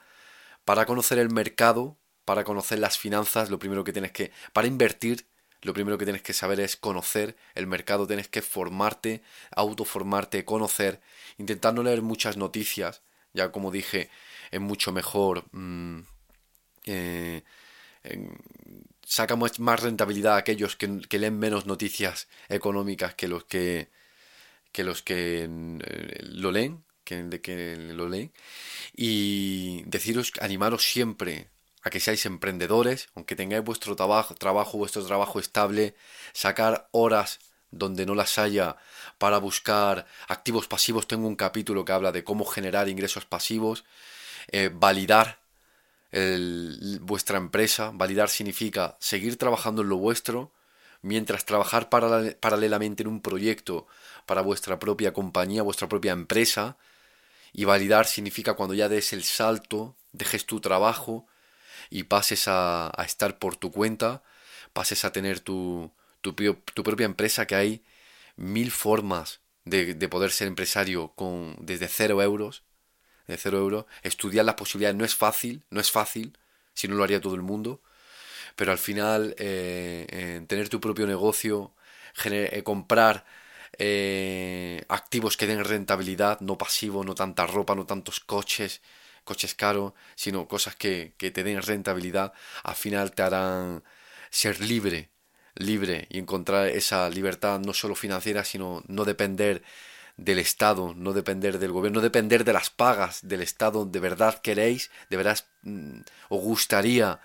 para 0.65 0.87
conocer 0.87 1.19
el 1.19 1.31
mercado, 1.31 1.97
para 2.25 2.45
conocer 2.45 2.79
las 2.79 2.97
finanzas, 2.97 3.51
lo 3.51 3.59
primero 3.59 3.85
que 3.85 3.93
tienes 3.93 4.13
que, 4.13 4.33
para 4.53 4.67
invertir, 4.67 5.27
lo 5.63 5.75
primero 5.75 5.99
que 5.99 6.07
tienes 6.07 6.23
que 6.23 6.33
saber 6.33 6.61
es 6.61 6.77
conocer 6.77 7.37
el 7.55 7.67
mercado, 7.67 8.07
tienes 8.07 8.29
que 8.29 8.41
formarte, 8.41 9.23
autoformarte, 9.51 10.45
conocer, 10.45 11.01
intentar 11.37 11.75
no 11.75 11.83
leer 11.83 12.01
muchas 12.03 12.37
noticias, 12.37 13.03
ya 13.33 13.53
como 13.53 13.71
dije, 13.71 14.11
es 14.51 14.61
mucho 14.61 14.93
mejor 14.93 15.45
mmm, 15.53 16.01
saca 19.05 19.37
más 19.37 19.81
rentabilidad 19.81 20.35
a 20.35 20.39
aquellos 20.39 20.77
que, 20.77 21.01
que 21.09 21.19
leen 21.19 21.39
menos 21.39 21.67
noticias 21.67 22.29
económicas 22.49 23.15
que 23.15 23.29
los 23.29 23.45
que 23.45 23.89
que 24.73 24.85
los 24.85 25.03
que 25.03 25.49
eh, 25.49 26.19
lo 26.23 26.53
leen, 26.53 26.85
que, 27.05 27.23
de 27.25 27.41
que 27.41 27.77
lo 27.77 28.09
leen. 28.09 28.33
Y 28.95 29.83
deciros, 29.87 30.33
animaros 30.41 30.85
siempre 30.85 31.49
a 31.83 31.91
que 31.91 32.01
seáis 32.01 32.27
emprendedores, 32.27 33.09
aunque 33.15 33.37
tengáis 33.37 33.65
vuestro 33.65 33.97
trabajo, 33.97 34.35
trabajo, 34.35 34.79
vuestro 34.79 35.05
trabajo 35.05 35.41
estable, 35.41 35.95
sacar 36.33 36.89
horas 36.93 37.41
donde 37.71 38.07
no 38.07 38.15
las 38.15 38.39
haya 38.39 38.77
para 39.19 39.39
buscar 39.39 40.07
activos 40.29 40.67
pasivos. 40.67 41.07
Tengo 41.07 41.27
un 41.27 41.37
capítulo 41.37 41.85
que 41.85 41.93
habla 41.93 42.13
de 42.13 42.25
cómo 42.25 42.45
generar 42.45 42.89
ingresos 42.89 43.25
pasivos, 43.25 43.85
eh, 44.49 44.71
validar 44.73 45.39
vuestra 47.01 47.39
empresa. 47.39 47.93
Validar 47.95 48.29
significa 48.29 48.97
seguir 48.99 49.37
trabajando 49.39 49.83
en 49.83 49.89
lo 49.89 49.97
vuestro, 49.97 50.51
mientras 51.03 51.45
trabajar 51.45 51.89
paralel- 51.89 52.37
paralelamente 52.37 53.03
en 53.05 53.09
un 53.09 53.21
proyecto 53.21 53.87
para 54.27 54.43
vuestra 54.43 54.79
propia 54.79 55.13
compañía, 55.13 55.63
vuestra 55.63 55.89
propia 55.89 56.13
empresa. 56.13 56.77
Y 57.53 57.65
validar 57.65 58.07
significa 58.07 58.55
cuando 58.55 58.75
ya 58.75 58.89
des 58.89 59.13
el 59.13 59.23
salto, 59.23 59.95
dejes 60.13 60.47
tu 60.47 60.61
trabajo 60.61 61.27
y 61.91 62.05
pases 62.05 62.45
a 62.47 62.93
estar 63.07 63.39
por 63.39 63.57
tu 63.57 63.71
cuenta, 63.71 64.23
pases 64.73 65.05
a 65.05 65.13
tener 65.13 65.41
tu, 65.41 65.91
tu, 66.21 66.35
tu 66.35 66.83
propia 66.83 67.07
empresa, 67.07 67.47
que 67.47 67.55
hay 67.57 67.85
mil 68.37 68.71
formas 68.71 69.41
de, 69.65 69.95
de 69.95 70.09
poder 70.09 70.31
ser 70.33 70.49
empresario 70.49 71.13
con 71.17 71.57
desde 71.61 71.89
cero 71.89 72.23
euros 72.23 72.65
de 73.27 73.37
cero 73.37 73.59
euros, 73.59 73.87
estudiar 74.03 74.45
las 74.45 74.57
posibilidades 74.57 74.97
no 74.99 75.05
es 75.05 75.15
fácil, 75.17 75.65
no 75.71 75.81
es 75.81 75.91
fácil, 75.91 76.37
si 76.75 76.89
no 76.89 76.97
lo 76.97 77.05
haría 77.05 77.21
todo 77.21 77.35
el 77.37 77.43
mundo, 77.43 77.81
pero 78.57 78.73
al 78.73 78.79
final 78.79 79.35
eh, 79.39 80.43
tener 80.49 80.69
tu 80.69 80.81
propio 80.81 81.07
negocio, 81.07 81.75
gener- 82.17 82.51
eh, 82.53 82.63
comprar 82.63 83.25
eh, 83.79 84.85
activos 84.89 85.37
que 85.37 85.47
den 85.47 85.65
rentabilidad, 85.65 86.41
no 86.41 86.59
pasivo, 86.59 87.05
no 87.05 87.15
tanta 87.15 87.47
ropa, 87.47 87.75
no 87.75 87.87
tantos 87.87 88.21
coches, 88.21 88.83
coches 89.25 89.55
caros, 89.55 89.93
sino 90.17 90.49
cosas 90.49 90.77
que, 90.77 91.15
que 91.19 91.31
te 91.31 91.45
den 91.45 91.63
rentabilidad, 91.63 92.33
al 92.65 92.75
final 92.75 93.13
te 93.13 93.23
harán 93.23 93.83
ser 94.31 94.61
libre, 94.61 95.11
libre 95.55 96.07
y 96.11 96.19
encontrar 96.19 96.69
esa 96.69 97.09
libertad 97.11 97.61
no 97.61 97.73
solo 97.73 97.95
financiera, 97.95 98.45
sino 98.45 98.83
no 98.87 99.05
depender 99.05 99.63
del 100.17 100.39
Estado, 100.39 100.95
no 100.95 101.13
depender 101.13 101.59
del 101.59 101.73
gobierno, 101.73 101.99
no 101.99 102.03
depender 102.03 102.45
de 102.45 102.53
las 102.53 102.71
pagas 102.71 103.21
del 103.27 103.41
Estado. 103.41 103.87
¿De 103.87 104.01
verdad 104.01 104.41
queréis? 104.41 104.91
¿De 105.09 105.17
verdad 105.17 105.39
mm, 105.63 106.01
os 106.29 106.43
gustaría 106.43 107.21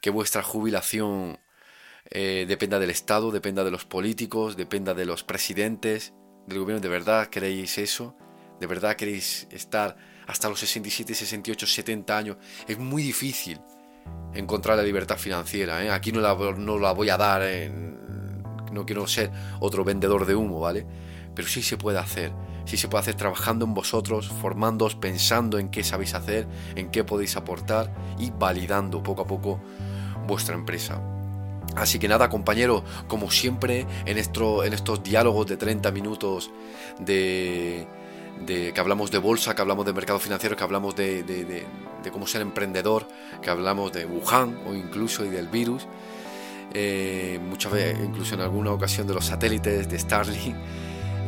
que 0.00 0.10
vuestra 0.10 0.42
jubilación 0.42 1.38
eh, 2.10 2.46
dependa 2.48 2.78
del 2.78 2.90
Estado, 2.90 3.30
dependa 3.30 3.62
de 3.64 3.70
los 3.70 3.84
políticos, 3.84 4.56
dependa 4.56 4.94
de 4.94 5.04
los 5.04 5.22
presidentes, 5.22 6.14
del 6.46 6.60
gobierno? 6.60 6.80
¿De 6.80 6.88
verdad 6.88 7.28
queréis 7.28 7.76
eso? 7.78 8.16
¿De 8.58 8.66
verdad 8.66 8.96
queréis 8.96 9.46
estar 9.50 9.96
hasta 10.26 10.48
los 10.48 10.60
67, 10.60 11.14
68, 11.14 11.66
70 11.66 12.16
años? 12.16 12.36
Es 12.66 12.78
muy 12.78 13.02
difícil 13.02 13.60
encontrar 14.34 14.76
la 14.76 14.82
libertad 14.82 15.16
financiera. 15.16 15.84
¿eh? 15.84 15.90
Aquí 15.90 16.12
no 16.12 16.20
la, 16.20 16.34
no 16.56 16.78
la 16.78 16.92
voy 16.92 17.10
a 17.10 17.16
dar, 17.16 17.42
en- 17.42 18.42
no 18.72 18.86
quiero 18.86 19.06
ser 19.06 19.30
otro 19.60 19.84
vendedor 19.84 20.26
de 20.26 20.34
humo, 20.34 20.60
¿vale? 20.60 20.86
Pero 21.34 21.48
sí 21.48 21.62
se 21.62 21.76
puede 21.76 21.98
hacer, 21.98 22.32
sí 22.64 22.76
se 22.76 22.88
puede 22.88 23.02
hacer 23.02 23.14
trabajando 23.16 23.64
en 23.64 23.74
vosotros, 23.74 24.28
formándoos, 24.28 24.94
pensando 24.94 25.58
en 25.58 25.70
qué 25.70 25.82
sabéis 25.82 26.14
hacer, 26.14 26.46
en 26.76 26.90
qué 26.90 27.02
podéis 27.04 27.36
aportar 27.36 27.92
y 28.18 28.30
validando 28.30 29.02
poco 29.02 29.22
a 29.22 29.26
poco 29.26 29.60
vuestra 30.26 30.54
empresa. 30.54 31.00
Así 31.76 31.98
que 32.00 32.08
nada, 32.08 32.28
compañero, 32.28 32.84
como 33.06 33.30
siempre 33.30 33.86
en, 34.04 34.18
esto, 34.18 34.64
en 34.64 34.72
estos 34.72 35.02
diálogos 35.04 35.46
de 35.46 35.56
30 35.56 35.92
minutos 35.92 36.50
de, 36.98 37.86
de 38.46 38.72
que 38.72 38.80
hablamos 38.80 39.10
de 39.10 39.18
bolsa, 39.18 39.54
que 39.54 39.62
hablamos 39.62 39.84
de 39.86 39.92
mercado 39.92 40.18
financiero, 40.18 40.56
que 40.56 40.64
hablamos 40.64 40.96
de, 40.96 41.22
de- 41.22 41.44
de- 41.44 42.10
cómo 42.10 42.26
ser 42.26 42.40
emprendedor, 42.40 43.06
que 43.42 43.50
hablamos 43.50 43.92
de 43.92 44.06
Wuhan 44.06 44.58
o 44.66 44.74
incluso 44.74 45.24
y 45.24 45.28
del 45.28 45.48
virus, 45.48 45.86
eh, 46.72 47.38
muchas 47.46 47.72
veces, 47.72 47.98
incluso 48.04 48.34
en 48.34 48.40
alguna 48.40 48.72
ocasión 48.72 49.06
de 49.06 49.14
los 49.14 49.26
satélites 49.26 49.88
de 49.88 49.98
Starlink. 49.98 50.56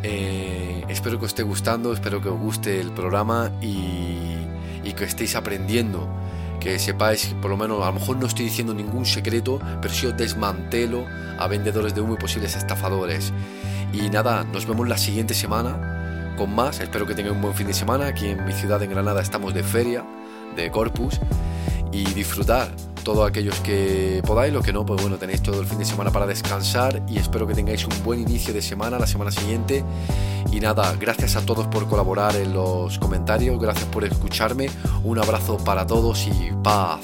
Eh, 0.05 0.83
espero 0.89 1.17
que 1.21 1.27
os 1.27 1.31
esté 1.31 1.45
gustando, 1.45 1.93
espero 1.93 2.21
que 2.21 2.29
os 2.29 2.37
guste 2.37 2.81
el 2.81 2.91
programa 2.91 3.53
y, 3.61 4.37
y 4.83 4.93
que 4.97 5.05
estéis 5.05 5.37
aprendiendo. 5.37 6.09
Que 6.59 6.81
sepáis, 6.81 7.37
por 7.41 7.53
lo 7.53 7.57
menos, 7.57 7.81
a 7.83 7.87
lo 7.87 7.93
mejor 8.01 8.17
no 8.17 8.27
estoy 8.27 8.47
diciendo 8.47 8.75
ningún 8.75 9.07
secreto, 9.07 9.61
pero 9.81 9.95
sí 9.95 10.07
os 10.07 10.17
desmantelo 10.17 11.07
a 11.39 11.47
vendedores 11.47 11.95
de 11.95 12.01
humo 12.01 12.15
y 12.15 12.17
posibles 12.17 12.57
estafadores. 12.57 13.33
Y 13.93 14.11
nada, 14.11 14.43
nos 14.43 14.67
vemos 14.67 14.89
la 14.89 14.99
siguiente 14.99 15.35
semana 15.35 15.92
con 16.37 16.55
más. 16.55 16.81
Espero 16.81 17.07
que 17.07 17.15
tengáis 17.15 17.35
un 17.35 17.43
buen 17.43 17.55
fin 17.55 17.67
de 17.67 17.75
semana. 17.75 18.07
Aquí 18.07 18.29
en 18.29 18.45
mi 18.45 18.53
ciudad, 18.53 18.83
en 18.83 18.91
Granada, 18.91 19.21
estamos 19.21 19.55
de 19.55 19.63
feria, 19.63 20.05
de 20.57 20.71
Corpus. 20.71 21.21
Y 21.93 22.05
disfrutar 22.15 22.69
todos 23.03 23.29
aquellos 23.29 23.59
que 23.61 24.23
podáis, 24.27 24.53
los 24.53 24.65
que 24.65 24.73
no, 24.73 24.87
pues 24.87 25.01
bueno, 25.03 25.17
tenéis 25.17 25.43
todo 25.43 25.61
el 25.61 25.67
fin 25.67 25.79
de 25.79 25.85
semana 25.85 26.11
para 26.11 26.27
descansar. 26.27 27.03
Y 27.09 27.19
espero 27.19 27.47
que 27.47 27.55
tengáis 27.55 27.85
un 27.85 28.03
buen 28.05 28.21
inicio 28.21 28.55
de 28.55 28.63
semana, 28.63 28.99
la 28.99 29.07
semana 29.07 29.31
siguiente. 29.31 29.85
Y 30.51 30.61
nada, 30.61 30.95
gracias 30.99 31.37
a 31.37 31.45
todos 31.45 31.67
por 31.67 31.89
colaborar 31.89 32.37
en 32.37 32.53
los 32.53 32.99
comentarios, 32.99 33.61
gracias 33.61 33.87
por 33.87 34.05
escucharme. 34.05 34.71
Un 35.05 35.19
abrazo 35.19 35.59
para 35.59 35.87
todos 35.87 36.27
y 36.27 36.53
paz. 36.63 37.01